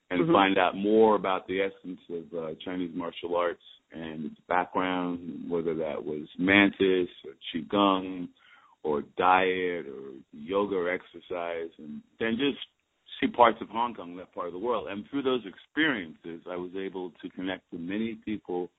and 0.09 0.21
mm-hmm. 0.21 0.31
find 0.31 0.57
out 0.57 0.75
more 0.75 1.15
about 1.15 1.47
the 1.47 1.61
essence 1.61 1.99
of 2.09 2.39
uh, 2.39 2.47
Chinese 2.63 2.91
martial 2.95 3.35
arts 3.35 3.61
and 3.91 4.25
its 4.25 4.35
background, 4.47 5.49
whether 5.49 5.75
that 5.75 6.03
was 6.03 6.27
mantis 6.37 7.09
or 7.25 7.33
qigong 7.53 8.29
or 8.83 9.03
diet 9.17 9.85
or 9.87 10.11
yoga 10.31 10.75
or 10.75 10.89
exercise, 10.89 11.69
and 11.77 12.01
then 12.19 12.37
just 12.37 12.57
see 13.19 13.27
parts 13.27 13.57
of 13.61 13.69
Hong 13.69 13.93
Kong, 13.93 14.15
that 14.17 14.33
part 14.33 14.47
of 14.47 14.53
the 14.53 14.59
world. 14.59 14.87
And 14.89 15.05
through 15.09 15.23
those 15.23 15.43
experiences, 15.45 16.45
I 16.49 16.55
was 16.55 16.71
able 16.77 17.11
to 17.21 17.29
connect 17.29 17.63
with 17.71 17.81
many 17.81 18.17
people 18.25 18.69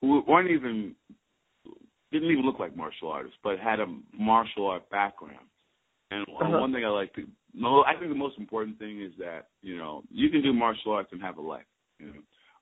who 0.00 0.22
weren't 0.26 0.50
even 0.50 0.94
didn't 2.12 2.30
even 2.30 2.44
look 2.44 2.58
like 2.58 2.76
martial 2.76 3.10
artists, 3.10 3.38
but 3.42 3.58
had 3.58 3.80
a 3.80 3.86
martial 4.16 4.66
art 4.66 4.88
background. 4.90 5.46
And 6.10 6.22
uh-huh. 6.28 6.60
one 6.60 6.72
thing 6.72 6.84
I 6.84 6.88
like 6.88 7.14
to, 7.14 7.26
no, 7.54 7.84
I 7.84 7.98
think 7.98 8.10
the 8.10 8.18
most 8.18 8.36
important 8.38 8.78
thing 8.78 9.00
is 9.00 9.12
that 9.18 9.48
you 9.62 9.78
know 9.78 10.02
you 10.10 10.28
can 10.28 10.42
do 10.42 10.52
martial 10.52 10.92
arts 10.92 11.08
and 11.12 11.22
have 11.22 11.38
a 11.38 11.42
life. 11.42 11.64
You 11.98 12.06
know, 12.06 12.12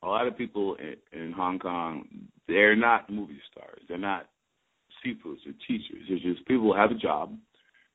a 0.02 0.06
lot 0.06 0.26
of 0.26 0.38
people 0.38 0.76
in, 0.76 1.20
in 1.20 1.32
Hong 1.32 1.58
Kong, 1.58 2.06
they're 2.46 2.76
not 2.76 3.10
movie 3.10 3.40
stars, 3.50 3.82
they're 3.88 3.98
not 3.98 4.26
sifus 5.04 5.38
or 5.46 5.52
teachers. 5.66 6.02
They're 6.08 6.18
just 6.18 6.46
people 6.46 6.72
who 6.72 6.76
have 6.76 6.90
a 6.90 6.94
job 6.94 7.36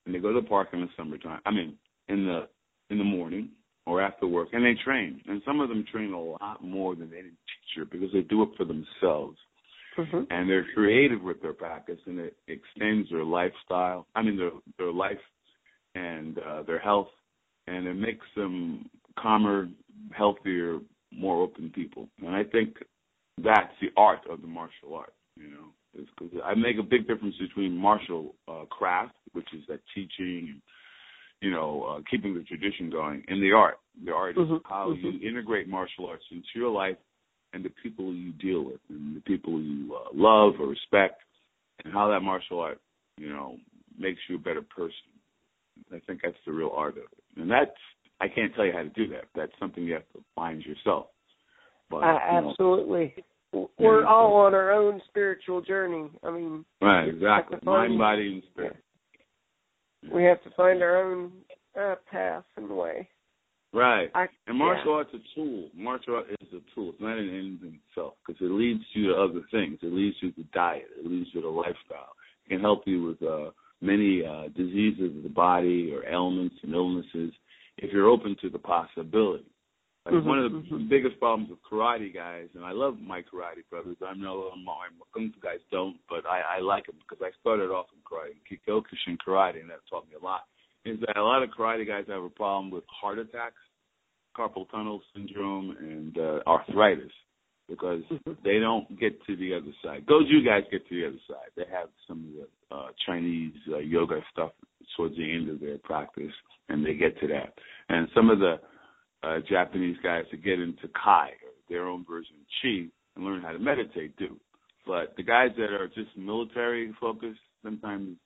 and 0.06 0.14
they 0.14 0.20
go 0.20 0.34
to 0.34 0.42
the 0.42 0.48
park 0.48 0.70
in 0.74 0.82
the 0.82 0.88
summertime. 0.98 1.42
I 1.46 1.52
mean, 1.52 1.78
in 2.08 2.26
the 2.26 2.48
in 2.90 2.98
the 2.98 3.04
morning 3.04 3.50
or 3.86 4.02
after 4.02 4.28
work, 4.28 4.50
and 4.54 4.64
they 4.64 4.80
train. 4.84 5.22
And 5.28 5.42
some 5.46 5.60
of 5.60 5.70
them 5.70 5.86
train 5.92 6.14
a 6.14 6.20
lot 6.20 6.64
more 6.64 6.96
than 6.96 7.12
any 7.14 7.32
teacher 7.32 7.86
because 7.90 8.10
they 8.14 8.22
do 8.22 8.44
it 8.44 8.50
for 8.58 8.66
themselves. 8.66 9.38
Mm-hmm. 9.98 10.24
And 10.30 10.50
they're 10.50 10.66
creative 10.74 11.22
with 11.22 11.42
their 11.42 11.54
practice, 11.54 12.00
and 12.06 12.20
it 12.20 12.36
extends 12.48 13.10
their 13.10 13.24
lifestyle. 13.24 14.08
I 14.16 14.24
mean, 14.24 14.38
their 14.38 14.52
their 14.78 14.92
life 14.92 15.22
and 15.96 16.38
uh, 16.40 16.64
their 16.64 16.80
health, 16.80 17.08
and 17.68 17.88
it 17.88 17.94
makes 17.94 18.26
them 18.36 18.90
calmer, 19.18 19.70
healthier, 20.12 20.80
more 21.14 21.42
open 21.42 21.72
people. 21.74 22.10
And 22.20 22.36
I 22.36 22.44
think 22.44 22.76
that's 23.42 23.72
the 23.80 23.88
art 23.96 24.20
of 24.30 24.42
the 24.42 24.48
martial 24.48 24.94
art. 24.94 25.14
You 25.38 25.50
know, 25.50 25.68
I 26.44 26.54
make 26.56 26.78
a 26.80 26.84
big 26.84 27.08
difference 27.08 27.36
between 27.40 27.76
martial 27.76 28.36
uh, 28.48 28.66
craft, 28.70 29.16
which 29.34 29.48
is 29.54 29.62
that 29.68 29.80
teaching 29.94 30.50
and 30.52 30.62
you 31.42 31.52
know, 31.52 31.84
uh, 31.84 32.02
keeping 32.10 32.34
the 32.34 32.44
tradition 32.44 32.90
going 32.90 33.24
and 33.28 33.42
the 33.42 33.52
art. 33.52 33.78
The 34.04 34.12
art 34.12 34.36
mm-hmm. 34.36 34.56
is 34.56 34.62
how 34.66 34.90
mm-hmm. 34.90 35.06
you 35.06 35.30
integrate 35.30 35.68
martial 35.68 36.08
arts 36.08 36.24
into 36.32 36.48
your 36.56 36.72
life 36.72 36.98
and 37.54 37.64
the 37.64 37.72
people 37.84 38.14
you 38.14 38.32
deal 38.34 38.64
with 38.64 38.80
and 38.90 39.16
the 39.16 39.22
people 39.22 39.62
you 39.62 39.96
uh, 39.96 40.10
love 40.14 40.54
or 40.60 40.68
respect 40.68 41.22
and 41.84 41.94
how 41.94 42.10
that 42.10 42.22
martial 42.22 42.60
art, 42.60 42.80
you 43.18 43.30
know, 43.30 43.58
makes 43.98 44.20
you 44.30 44.36
a 44.36 44.40
better 44.40 44.62
person. 44.62 44.92
I 45.94 46.00
think 46.08 46.22
that's 46.24 46.36
the 46.46 46.52
real 46.52 46.72
art 46.76 46.98
of 46.98 47.04
it. 47.04 47.40
And 47.42 47.52
that's, 47.52 47.72
I 48.22 48.28
can't 48.28 48.54
tell 48.56 48.66
you 48.66 48.72
how 48.72 48.84
to 48.84 48.90
do 48.90 49.08
that. 49.10 49.26
That's 49.36 49.52
something 49.60 49.84
you 49.84 49.94
have 49.94 50.10
to 50.14 50.24
find 50.36 50.64
yourself. 50.64 51.08
But, 51.90 51.98
uh, 51.98 52.18
absolutely. 52.32 53.14
Know, 53.18 53.24
We're 53.80 54.06
all 54.06 54.34
on 54.36 54.54
our 54.54 54.72
own 54.72 55.02
spiritual 55.08 55.62
journey. 55.62 56.10
I 56.24 56.32
mean, 56.32 56.66
right, 56.82 57.08
exactly. 57.08 57.58
Mind, 57.64 57.98
body, 57.98 58.34
and 58.34 58.44
spirit. 58.52 58.78
We 60.14 60.24
have 60.24 60.44
to 60.44 60.50
find 60.52 60.82
our 60.82 61.04
own 61.04 61.32
uh, 61.80 61.96
path 62.12 62.44
and 62.58 62.70
way. 62.70 63.10
Right. 63.74 64.10
I, 64.16 64.28
and 64.48 64.58
martial 64.58 64.92
yeah. 64.92 64.98
art's 64.98 65.14
a 65.14 65.36
tool. 65.36 65.70
Martial 65.76 66.16
art 66.16 66.28
is 66.30 66.48
a 66.54 66.62
tool. 66.74 66.92
It's 66.92 67.02
not 67.02 67.18
an 67.18 67.28
end 67.28 67.60
in 67.62 67.80
itself 67.90 68.14
because 68.26 68.42
it 68.42 68.52
leads 68.52 68.84
you 68.94 69.10
to 69.10 69.16
other 69.16 69.42
things. 69.52 69.80
It 69.82 69.92
leads 69.92 70.16
you 70.22 70.32
to 70.32 70.44
diet. 70.54 70.88
It 70.98 71.06
leads 71.06 71.30
you 71.34 71.42
to 71.42 71.50
lifestyle. 71.50 72.16
It 72.46 72.50
can 72.50 72.62
help 72.62 72.84
you 72.86 73.04
with 73.04 73.22
uh, 73.22 73.52
many 73.82 74.24
uh, 74.26 74.48
diseases 74.56 75.18
of 75.18 75.24
the 75.24 75.30
body 75.30 75.92
or 75.94 76.08
ailments 76.08 76.56
and 76.64 76.74
illnesses 76.74 77.34
if 77.78 77.92
you're 77.92 78.08
open 78.08 78.38
to 78.42 78.50
the 78.50 78.60
possibility. 78.60 79.46
Like 80.06 80.14
mm-hmm, 80.16 80.28
one 80.28 80.40
of 80.40 80.52
the 80.52 80.58
mm-hmm. 80.60 80.88
biggest 80.88 81.18
problems 81.20 81.50
with 81.50 81.60
karate 81.66 82.14
guys, 82.14 82.48
and 82.54 82.64
I 82.64 82.74
love 82.74 82.98
my 83.02 83.22
karate 83.22 83.66
brothers. 83.72 83.98
I 84.06 84.14
know 84.14 84.52
my 84.64 84.88
kung 85.14 85.34
fu 85.34 85.42
guys 85.42 85.60
don't, 85.72 85.98
but 86.08 86.28
I, 86.28 86.58
I 86.58 86.60
like 86.60 86.86
them 86.86 86.98
because 87.00 87.26
I 87.26 87.32
started 87.42 87.72
off 87.72 87.88
in 87.90 88.02
karate, 88.06 88.38
Kyokushin 88.68 89.18
karate, 89.18 89.62
and 89.62 89.70
that 89.72 89.80
taught 89.90 90.08
me 90.08 90.14
a 90.22 90.24
lot. 90.24 90.42
Is 90.86 91.00
that 91.08 91.18
a 91.18 91.24
lot 91.24 91.42
of 91.42 91.50
karate 91.50 91.88
guys 91.88 92.06
have 92.08 92.22
a 92.22 92.30
problem 92.30 92.70
with 92.70 92.84
heart 92.88 93.18
attacks, 93.18 93.62
carpal 94.38 94.70
tunnel 94.70 95.02
syndrome, 95.16 95.76
and 95.80 96.16
uh, 96.20 96.40
arthritis 96.46 97.12
because 97.68 98.02
mm-hmm. 98.12 98.34
they 98.44 98.60
don't 98.60 98.88
get 99.00 99.20
to 99.26 99.36
the 99.36 99.56
other 99.56 99.74
side. 99.84 100.06
Goju 100.06 100.46
guys 100.46 100.64
get 100.72 100.88
to 100.88 100.96
the 100.96 101.08
other 101.08 101.22
side. 101.28 101.50
They 101.56 101.66
have 101.72 101.90
some 102.08 102.26
of 102.30 102.46
the 102.70 102.76
uh, 102.76 102.88
Chinese 103.08 103.54
uh, 103.74 103.80
yoga 103.80 104.20
stuff 104.32 104.52
towards 104.96 105.18
the 105.18 105.34
end 105.34 105.50
of 105.50 105.60
their 105.60 105.80
practice, 105.80 106.32
and 106.70 106.86
they 106.86 106.94
get 106.94 107.20
to 107.22 107.28
that. 107.30 107.54
And 107.90 108.08
some 108.14 108.30
of 108.30 108.38
the 108.40 108.58
uh, 109.24 109.40
Japanese 109.50 109.98
guys 110.04 110.24
to 110.32 110.38
get 110.38 110.60
into 110.60 110.88
Kai, 111.04 111.30
or 111.30 111.52
their 111.70 111.88
own 111.88 112.06
version 112.08 112.36
of 112.36 112.48
Chi, 112.62 112.90
and 113.16 113.26
learn 113.26 113.42
how 113.42 113.52
to 113.52 113.60
meditate 113.60 114.18
too. 114.18 114.40
But 114.86 115.16
the 115.18 115.24
guys 115.24 115.50
that 115.58 115.72
are 115.72 115.88
just 115.88 116.16
military 116.16 116.94
focused, 117.00 117.40
sometimes 117.64 118.18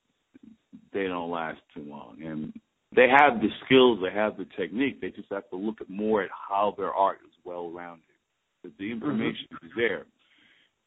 they 0.94 1.04
don't 1.04 1.32
last 1.32 1.60
too 1.74 1.86
long. 1.88 2.18
And 2.24 2.54
they 2.96 3.08
have 3.08 3.40
the 3.40 3.50
skills, 3.66 4.00
they 4.02 4.14
have 4.14 4.38
the 4.38 4.46
technique. 4.58 5.00
They 5.00 5.10
just 5.10 5.32
have 5.32 5.50
to 5.52 5.56
look 5.56 5.80
at 5.82 5.90
more 5.90 6.24
at 6.24 6.30
how 6.50 6.74
their 6.78 6.94
art 6.94 7.20
is 7.26 7.34
well 7.46 7.70
rounded. 7.70 8.04
that 8.64 8.78
the 8.78 8.92
information 8.92 9.48
mm-hmm. 9.54 9.68
is 9.68 9.72
there. 9.78 10.06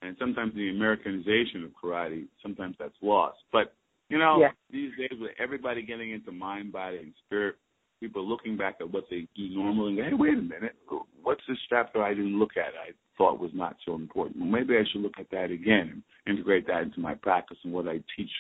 And 0.02 0.16
sometimes 0.18 0.54
the 0.54 0.68
Americanization 0.68 1.64
of 1.64 1.70
karate, 1.82 2.26
sometimes 2.42 2.74
that's 2.78 2.94
lost. 3.00 3.38
But 3.52 3.74
you 4.08 4.18
know, 4.18 4.40
yeah. 4.40 4.50
these 4.70 4.90
days 4.98 5.18
with 5.18 5.30
everybody 5.38 5.82
getting 5.82 6.10
into 6.10 6.32
mind, 6.32 6.72
body, 6.72 6.98
and 6.98 7.12
spirit, 7.24 7.54
people 8.02 8.28
looking 8.28 8.56
back 8.56 8.76
at 8.80 8.92
what 8.92 9.04
they 9.08 9.28
do 9.36 9.48
normally 9.50 9.90
and 9.90 9.98
go, 9.98 10.04
hey, 10.04 10.14
wait 10.14 10.38
a 10.38 10.42
minute, 10.42 10.74
what's 11.22 11.40
this 11.48 11.58
chapter 11.70 12.02
I 12.02 12.14
didn't 12.14 12.38
look 12.38 12.56
at? 12.56 12.74
I 12.74 12.90
thought 13.16 13.38
was 13.38 13.52
not 13.54 13.76
so 13.86 13.94
important. 13.94 14.40
Well, 14.40 14.50
maybe 14.50 14.74
I 14.74 14.82
should 14.90 15.02
look 15.02 15.20
at 15.20 15.30
that 15.30 15.52
again 15.52 16.02
and 16.26 16.36
integrate 16.36 16.66
that 16.66 16.82
into 16.82 16.98
my 16.98 17.14
practice 17.14 17.58
and 17.62 17.72
what 17.72 17.86
I 17.86 18.00
teach 18.16 18.30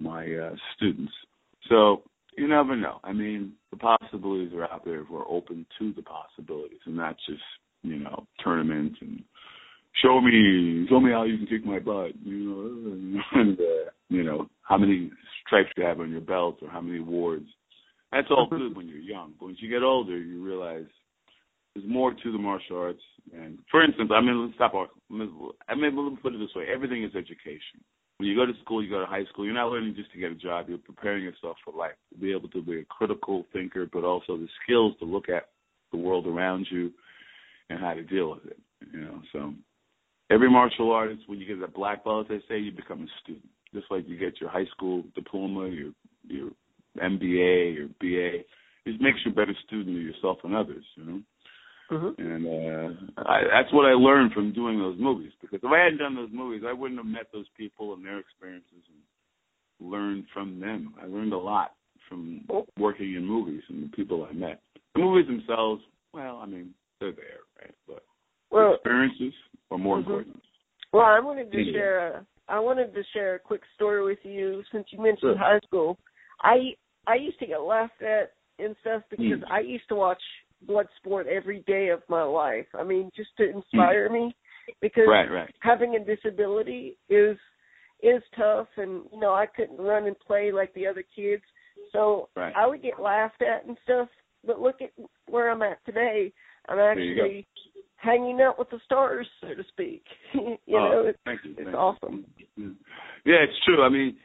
my 0.00 0.24
uh, 0.24 0.56
students. 0.76 1.12
So 1.68 2.02
you 2.36 2.48
never 2.48 2.74
know. 2.74 2.98
I 3.04 3.12
mean, 3.12 3.52
the 3.70 3.76
possibilities 3.76 4.52
are 4.52 4.64
out 4.64 4.84
there 4.84 5.02
if 5.02 5.10
we're 5.10 5.28
open 5.28 5.64
to 5.78 5.92
the 5.92 6.02
possibilities 6.02 6.80
and 6.84 6.96
not 6.96 7.16
just, 7.28 7.42
you 7.82 8.00
know, 8.00 8.26
tournaments 8.42 8.98
and 9.00 9.22
show 10.02 10.20
me 10.20 10.86
show 10.88 11.00
me 11.00 11.12
how 11.12 11.22
you 11.22 11.36
can 11.36 11.46
kick 11.46 11.64
my 11.64 11.78
butt, 11.78 12.12
you 12.24 13.14
know, 13.14 13.20
and 13.40 13.58
uh, 13.60 13.90
you 14.08 14.24
know, 14.24 14.48
how 14.62 14.76
many 14.76 15.10
stripes 15.46 15.70
you 15.76 15.84
have 15.84 16.00
on 16.00 16.10
your 16.10 16.20
belt 16.20 16.58
or 16.62 16.68
how 16.68 16.80
many 16.80 16.98
awards 16.98 17.46
that's 18.12 18.28
all 18.30 18.46
mm-hmm. 18.46 18.56
good 18.56 18.76
when 18.76 18.88
you're 18.88 18.98
young, 18.98 19.34
but 19.38 19.46
once 19.46 19.58
you 19.60 19.68
get 19.68 19.82
older, 19.82 20.18
you 20.18 20.42
realize 20.42 20.86
there's 21.74 21.88
more 21.88 22.12
to 22.12 22.32
the 22.32 22.38
martial 22.38 22.78
arts. 22.78 23.02
And 23.34 23.58
for 23.70 23.84
instance, 23.84 24.10
I 24.14 24.20
mean, 24.20 24.42
let's 24.42 24.54
stop. 24.54 24.72
I 24.74 25.14
mean, 25.14 25.96
let 25.96 26.12
me 26.12 26.18
put 26.22 26.34
it 26.34 26.38
this 26.38 26.54
way: 26.56 26.66
everything 26.72 27.04
is 27.04 27.14
education. 27.14 27.84
When 28.16 28.28
you 28.28 28.34
go 28.34 28.46
to 28.46 28.58
school, 28.64 28.82
you 28.82 28.90
go 28.90 29.00
to 29.00 29.06
high 29.06 29.24
school. 29.26 29.44
You're 29.44 29.54
not 29.54 29.70
learning 29.70 29.94
just 29.94 30.10
to 30.12 30.18
get 30.18 30.32
a 30.32 30.34
job. 30.34 30.66
You're 30.68 30.78
preparing 30.78 31.22
yourself 31.22 31.56
for 31.64 31.72
life 31.72 31.92
to 32.12 32.18
be 32.18 32.32
able 32.32 32.48
to 32.48 32.62
be 32.62 32.80
a 32.80 32.84
critical 32.84 33.46
thinker, 33.52 33.88
but 33.92 34.02
also 34.02 34.36
the 34.36 34.48
skills 34.64 34.94
to 34.98 35.04
look 35.04 35.28
at 35.28 35.50
the 35.92 35.98
world 35.98 36.26
around 36.26 36.66
you 36.70 36.90
and 37.70 37.78
how 37.78 37.94
to 37.94 38.02
deal 38.02 38.30
with 38.30 38.46
it. 38.46 38.58
You 38.92 39.00
know, 39.02 39.22
so 39.32 39.54
every 40.30 40.50
martial 40.50 40.90
artist, 40.90 41.22
when 41.26 41.38
you 41.38 41.46
get 41.46 41.62
a 41.62 41.70
black 41.70 42.04
belt, 42.04 42.28
they 42.28 42.42
say 42.48 42.58
you 42.58 42.72
become 42.72 43.02
a 43.02 43.22
student, 43.22 43.48
just 43.72 43.86
like 43.90 44.08
you 44.08 44.18
get 44.18 44.40
your 44.40 44.50
high 44.50 44.66
school 44.66 45.04
diploma, 45.14 45.68
your 45.68 45.92
your 46.26 46.50
MBA 46.98 47.78
or 47.78 47.88
BA. 48.00 48.44
It 48.86 49.00
makes 49.00 49.18
you 49.24 49.32
a 49.32 49.34
better 49.34 49.54
student 49.66 49.96
of 49.96 50.02
yourself 50.02 50.38
and 50.44 50.54
others, 50.54 50.84
you 50.96 51.04
know. 51.04 51.20
Mm-hmm. 51.90 52.20
And 52.20 52.46
uh, 52.46 53.22
I, 53.22 53.40
that's 53.50 53.72
what 53.72 53.86
I 53.86 53.92
learned 53.92 54.32
from 54.32 54.52
doing 54.52 54.78
those 54.78 54.96
movies. 54.98 55.32
Because 55.40 55.60
if 55.62 55.70
I 55.70 55.84
hadn't 55.84 55.98
done 55.98 56.14
those 56.14 56.30
movies, 56.32 56.62
I 56.66 56.72
wouldn't 56.72 57.00
have 57.00 57.06
met 57.06 57.28
those 57.32 57.46
people 57.56 57.94
and 57.94 58.04
their 58.04 58.18
experiences 58.18 58.84
and 58.88 59.90
learned 59.90 60.24
from 60.34 60.60
them. 60.60 60.94
I 61.02 61.06
learned 61.06 61.32
a 61.32 61.38
lot 61.38 61.72
from 62.08 62.46
working 62.78 63.14
in 63.14 63.24
movies 63.24 63.62
and 63.68 63.84
the 63.84 63.96
people 63.96 64.26
I 64.28 64.34
met. 64.34 64.60
The 64.94 65.00
movies 65.00 65.26
themselves, 65.26 65.82
well, 66.12 66.40
I 66.42 66.46
mean, 66.46 66.74
they're 67.00 67.12
there, 67.12 67.40
right? 67.60 67.74
But 67.86 68.02
well, 68.50 68.74
experiences 68.74 69.32
are 69.70 69.78
more 69.78 69.96
mm-hmm. 69.96 70.10
important. 70.10 70.42
Well, 70.92 71.04
I 71.04 71.20
wanted 71.20 71.52
to 71.52 71.58
yeah. 71.58 71.72
share 71.72 72.08
a 72.08 72.26
I 72.48 72.58
wanted 72.60 72.94
to 72.94 73.02
share 73.12 73.34
a 73.34 73.38
quick 73.38 73.60
story 73.74 74.02
with 74.02 74.20
you 74.22 74.62
since 74.72 74.86
you 74.90 74.98
mentioned 74.98 75.36
sure. 75.36 75.38
high 75.38 75.60
school. 75.66 75.98
I 76.40 76.74
I 77.08 77.14
used 77.14 77.38
to 77.40 77.46
get 77.46 77.62
laughed 77.62 78.02
at 78.02 78.32
and 78.58 78.76
stuff 78.80 79.02
because 79.10 79.40
mm. 79.40 79.50
I 79.50 79.60
used 79.60 79.88
to 79.88 79.94
watch 79.94 80.22
Bloodsport 80.68 81.26
every 81.26 81.60
day 81.66 81.88
of 81.88 82.02
my 82.08 82.22
life. 82.22 82.66
I 82.78 82.84
mean, 82.84 83.10
just 83.16 83.30
to 83.38 83.48
inspire 83.48 84.08
mm. 84.08 84.12
me 84.12 84.36
because 84.82 85.04
right, 85.08 85.30
right. 85.30 85.54
having 85.60 85.96
a 85.96 86.04
disability 86.04 86.96
is 87.08 87.36
is 88.02 88.22
tough 88.36 88.68
and 88.76 89.02
you 89.12 89.20
know, 89.20 89.32
I 89.32 89.46
couldn't 89.46 89.78
run 89.78 90.06
and 90.06 90.18
play 90.20 90.52
like 90.52 90.74
the 90.74 90.86
other 90.86 91.04
kids. 91.16 91.42
So 91.92 92.28
right. 92.36 92.52
I 92.56 92.66
would 92.66 92.82
get 92.82 93.00
laughed 93.00 93.42
at 93.42 93.66
and 93.66 93.76
stuff. 93.84 94.08
But 94.46 94.60
look 94.60 94.76
at 94.80 94.90
where 95.26 95.50
I'm 95.50 95.62
at 95.62 95.84
today. 95.84 96.32
I'm 96.68 96.78
actually 96.78 97.46
hanging 97.96 98.40
out 98.40 98.58
with 98.58 98.70
the 98.70 98.78
stars, 98.84 99.26
so 99.40 99.48
to 99.48 99.64
speak. 99.70 100.04
you 100.34 100.58
oh, 100.76 100.90
know, 100.90 101.04
it's, 101.06 101.18
thank 101.24 101.40
you, 101.44 101.52
it's 101.52 101.64
thank 101.64 101.76
awesome. 101.76 102.24
You. 102.56 102.74
Yeah, 103.24 103.42
it's 103.42 103.58
true. 103.64 103.82
I 103.82 103.88
mean, 103.88 104.16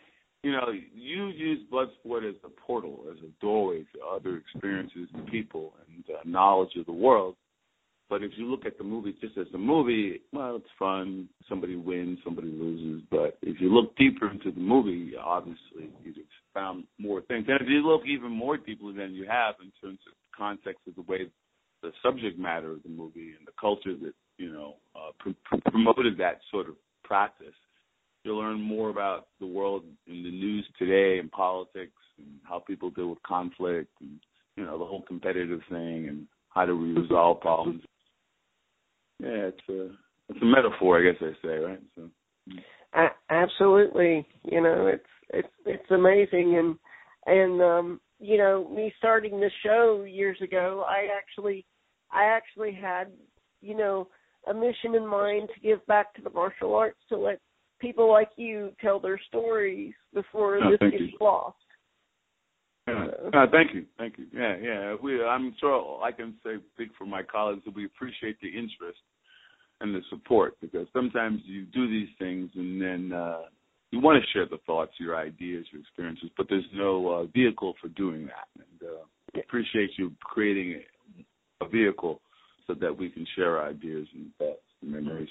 you 0.44 0.52
know, 0.52 0.68
you 0.94 1.28
use 1.28 1.60
Bloodsport 1.72 2.30
as 2.30 2.36
a 2.44 2.50
portal, 2.50 3.06
as 3.12 3.18
a 3.20 3.32
doorway 3.42 3.86
to 3.94 4.06
other 4.14 4.38
experiences 4.38 5.08
and 5.14 5.26
people 5.28 5.74
and 5.88 6.04
uh, 6.10 6.20
knowledge 6.26 6.76
of 6.78 6.86
the 6.86 6.92
world. 6.92 7.36
But 8.10 8.22
if 8.22 8.34
you 8.36 8.46
look 8.52 8.66
at 8.66 8.78
the 8.78 8.84
movie 8.84 9.16
just 9.22 9.38
as 9.38 9.48
a 9.54 9.58
movie, 9.58 10.22
well, 10.34 10.58
it's 10.58 10.66
fun. 10.78 11.30
Somebody 11.48 11.78
wins, 11.78 12.20
somebody 12.24 12.50
loses. 12.50 13.02
But 13.10 13.38
if 13.42 13.60
you 13.62 13.74
look 13.74 13.96
deeper 13.96 14.30
into 14.30 14.52
the 14.52 14.60
movie, 14.60 15.14
obviously 15.18 15.90
you've 16.04 16.16
found 16.54 16.84
more 17.00 17.22
things. 17.22 17.46
And 17.48 17.62
if 17.62 17.68
you 17.70 17.88
look 17.88 18.02
even 18.06 18.30
more 18.30 18.58
deeply 18.58 18.94
than 18.94 19.16
you 19.16 19.26
have 19.28 19.56
in 19.62 19.72
terms 19.82 20.00
of 20.06 20.14
context 20.38 20.82
of 20.88 20.96
the 20.96 21.02
way 21.04 21.28
the 21.82 21.92
subject 22.02 22.38
matter 22.38 22.72
of 22.72 22.84
the 22.84 22.90
movie 22.90 23.34
and 23.38 23.48
the 23.48 23.52
culture 23.60 23.96
that 23.96 24.14
you 24.38 24.52
know 24.52 24.76
uh, 24.96 25.12
pr- 25.20 25.70
promoted 25.70 26.18
that 26.18 26.40
sort 26.52 26.68
of 26.70 26.76
practice, 27.04 27.56
You'll 28.24 28.40
learn 28.40 28.62
more 28.62 28.90
about 28.90 29.28
the 29.40 29.46
world 29.46 29.84
in 30.08 30.24
the 30.24 30.32
news 30.32 30.66
today 30.80 31.20
and 31.20 31.30
politics 31.32 31.92
and 32.18 32.28
how 32.44 32.60
people 32.60 32.90
deal 32.90 33.10
with 33.10 33.22
conflict 33.24 33.90
and 34.00 34.20
you 34.56 34.66
know 34.66 34.78
the 34.78 34.86
whole 34.86 35.02
competitive 35.02 35.60
thing 35.70 36.08
and 36.08 36.28
how 36.50 36.66
to 36.66 36.74
resolve 36.74 37.42
problems. 37.42 37.82
Yeah, 39.20 39.50
it's 39.50 39.70
a 39.70 39.90
it's 40.30 40.42
a 40.42 40.46
metaphor, 40.46 41.00
I 41.00 41.12
guess 41.12 41.22
I 41.22 41.46
say, 41.46 41.56
right? 41.56 41.82
So. 41.96 42.10
A- 42.94 43.16
absolutely, 43.30 44.26
you 44.44 44.62
know 44.62 44.88
it's 44.88 45.04
it's 45.30 45.54
it's 45.66 45.92
amazing 45.92 46.58
and 46.58 46.78
and 47.26 47.62
um 47.62 48.02
you 48.20 48.38
know 48.38 48.70
me 48.70 48.94
starting 48.98 49.40
the 49.40 49.52
show 49.66 50.06
years 50.08 50.38
ago, 50.42 50.86
I 50.88 51.08
actually 51.18 51.66
I 52.12 52.26
actually 52.26 52.74
had 52.74 53.08
you 53.62 53.76
know 53.76 54.08
a 54.50 54.54
mission 54.54 54.96
in 54.96 55.08
mind 55.08 55.50
to 55.54 55.60
give 55.62 55.86
back 55.88 56.14
to 56.14 56.22
the 56.22 56.30
martial 56.30 56.76
arts 56.76 57.00
to 57.10 57.18
let 57.18 57.40
people 57.84 58.10
like 58.10 58.30
you 58.38 58.72
tell 58.82 59.00
their 59.00 59.20
stories 59.28 59.94
before 60.14 60.60
this 60.60 60.80
gets 60.90 61.04
you. 61.12 61.18
lost. 61.20 61.58
Yeah. 62.88 63.08
Uh, 63.34 63.46
thank 63.52 63.74
you, 63.74 63.86
thank 63.98 64.18
you. 64.18 64.26
Yeah, 64.34 64.56
yeah. 64.62 64.96
We, 65.02 65.24
I'm 65.24 65.56
sure 65.60 66.02
I 66.04 66.12
can 66.12 66.36
say, 66.44 66.56
speak 66.74 66.90
for 66.98 67.06
my 67.06 67.22
colleagues 67.24 67.62
that 67.66 67.76
we 67.76 67.86
appreciate 67.86 68.38
the 68.42 68.48
interest 68.48 69.00
and 69.82 69.94
the 69.94 70.02
support 70.10 70.56
because 70.62 70.88
sometimes 70.94 71.42
you 71.46 71.66
do 71.66 71.88
these 71.88 72.10
things 72.20 72.50
and 72.56 72.82
then 72.82 73.12
uh, 73.14 73.44
you 73.92 74.00
want 74.00 74.22
to 74.22 74.30
share 74.32 74.46
the 74.46 74.58
thoughts, 74.66 74.92
your 75.00 75.16
ideas, 75.16 75.66
your 75.72 75.82
experiences, 75.82 76.30
but 76.36 76.48
there's 76.50 76.66
no 76.74 77.08
uh, 77.10 77.26
vehicle 77.34 77.74
for 77.82 77.90
doing 77.90 78.26
that. 78.26 78.48
And 78.58 78.90
uh, 78.90 79.04
yeah. 79.36 79.42
appreciate 79.42 79.92
you 79.98 80.12
creating 80.22 80.82
a, 81.62 81.66
a 81.66 81.70
vehicle 81.70 82.22
so 82.68 82.74
that 82.74 82.98
we 82.98 83.10
can 83.10 83.26
share 83.36 83.60
our 83.60 83.70
ideas 83.70 84.08
and 84.14 84.32
thoughts 84.38 84.62
and 84.82 84.92
memories. 84.92 85.30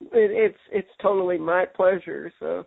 It, 0.00 0.30
it's 0.30 0.58
it's 0.70 0.90
totally 1.00 1.38
my 1.38 1.64
pleasure. 1.64 2.32
So, 2.38 2.64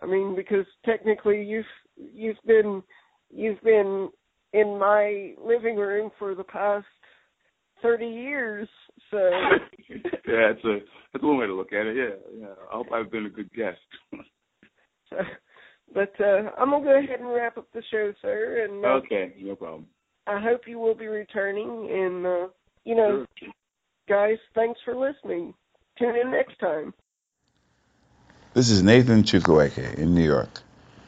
I 0.00 0.06
mean, 0.06 0.34
because 0.34 0.66
technically 0.84 1.42
you've 1.42 1.64
you've 1.96 2.42
been 2.46 2.82
you've 3.30 3.60
been 3.62 4.10
in 4.52 4.78
my 4.78 5.34
living 5.42 5.76
room 5.76 6.10
for 6.18 6.34
the 6.34 6.44
past 6.44 6.86
thirty 7.80 8.08
years. 8.08 8.68
So 9.10 9.18
yeah, 9.88 10.52
it's 10.52 10.64
a 10.64 10.78
that's 11.12 11.24
one 11.24 11.38
way 11.38 11.46
to 11.46 11.54
look 11.54 11.72
at 11.72 11.86
it. 11.86 11.96
Yeah, 11.96 12.40
yeah. 12.40 12.54
I 12.70 12.76
hope 12.76 12.92
I've 12.92 13.10
been 13.10 13.26
a 13.26 13.30
good 13.30 13.52
guest. 13.52 13.78
so, 15.10 15.16
but 15.94 16.12
uh, 16.20 16.50
I'm 16.58 16.70
gonna 16.70 16.84
go 16.84 16.98
ahead 16.98 17.20
and 17.20 17.32
wrap 17.32 17.58
up 17.58 17.68
the 17.72 17.82
show, 17.90 18.12
sir. 18.22 18.66
And 18.68 18.84
uh, 18.84 18.88
okay, 19.04 19.34
no 19.40 19.56
problem. 19.56 19.86
I 20.26 20.40
hope 20.40 20.62
you 20.66 20.78
will 20.78 20.94
be 20.94 21.06
returning, 21.06 21.88
and 21.90 22.26
uh, 22.26 22.48
you 22.84 22.94
know, 22.94 23.26
sure. 23.38 23.50
guys, 24.08 24.38
thanks 24.54 24.80
for 24.84 24.96
listening. 24.96 25.54
Tune 26.02 26.16
in 26.16 26.32
next 26.32 26.58
time. 26.58 26.92
This 28.54 28.70
is 28.70 28.82
Nathan 28.82 29.22
Chukwueke 29.22 29.94
in 29.94 30.16
New 30.16 30.24
York, 30.24 30.60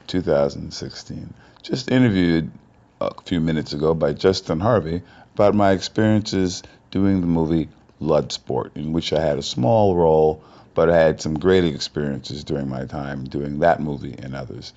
2016. 0.07 1.35
Just 1.63 1.91
interviewed 1.91 2.53
a 3.01 3.21
few 3.23 3.41
minutes 3.41 3.73
ago 3.73 3.93
by 3.93 4.13
Justin 4.13 4.61
Harvey 4.61 5.03
about 5.35 5.57
my 5.57 5.73
experiences 5.73 6.63
doing 6.93 7.21
the 7.21 7.27
movie 7.27 7.71
Bloodsport, 8.01 8.77
in 8.77 8.93
which 8.93 9.13
I 9.13 9.21
had 9.21 9.37
a 9.37 9.43
small 9.43 9.97
role, 9.97 10.45
but 10.75 10.89
I 10.89 10.97
had 10.97 11.21
some 11.21 11.41
great 11.41 11.65
experiences 11.65 12.45
during 12.45 12.69
my 12.69 12.85
time 12.85 13.25
doing 13.25 13.59
that 13.59 13.81
movie 13.81 14.15
and 14.17 14.37
others. 14.37 14.73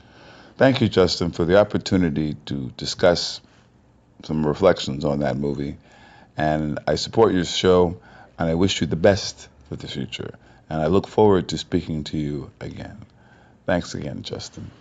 Thank 0.58 0.82
you, 0.82 0.90
Justin, 0.90 1.30
for 1.30 1.46
the 1.46 1.60
opportunity 1.60 2.34
to 2.48 2.72
discuss 2.76 3.40
some 4.24 4.48
reflections 4.48 5.06
on 5.06 5.20
that 5.20 5.38
movie. 5.38 5.78
And 6.36 6.80
I 6.88 6.96
support 6.96 7.36
your 7.36 7.46
show, 7.46 8.00
and 8.40 8.50
I 8.50 8.56
wish 8.56 8.82
you 8.82 8.88
the 8.88 8.96
best 8.96 9.48
for 9.70 9.76
the 9.76 9.88
future. 9.88 10.36
And 10.70 10.82
I 10.82 10.88
look 10.88 11.08
forward 11.08 11.50
to 11.50 11.58
speaking 11.58 12.04
to 12.06 12.18
you 12.18 12.52
again. 12.60 13.06
Thanks 13.66 13.96
again, 13.96 14.24
Justin. 14.24 14.72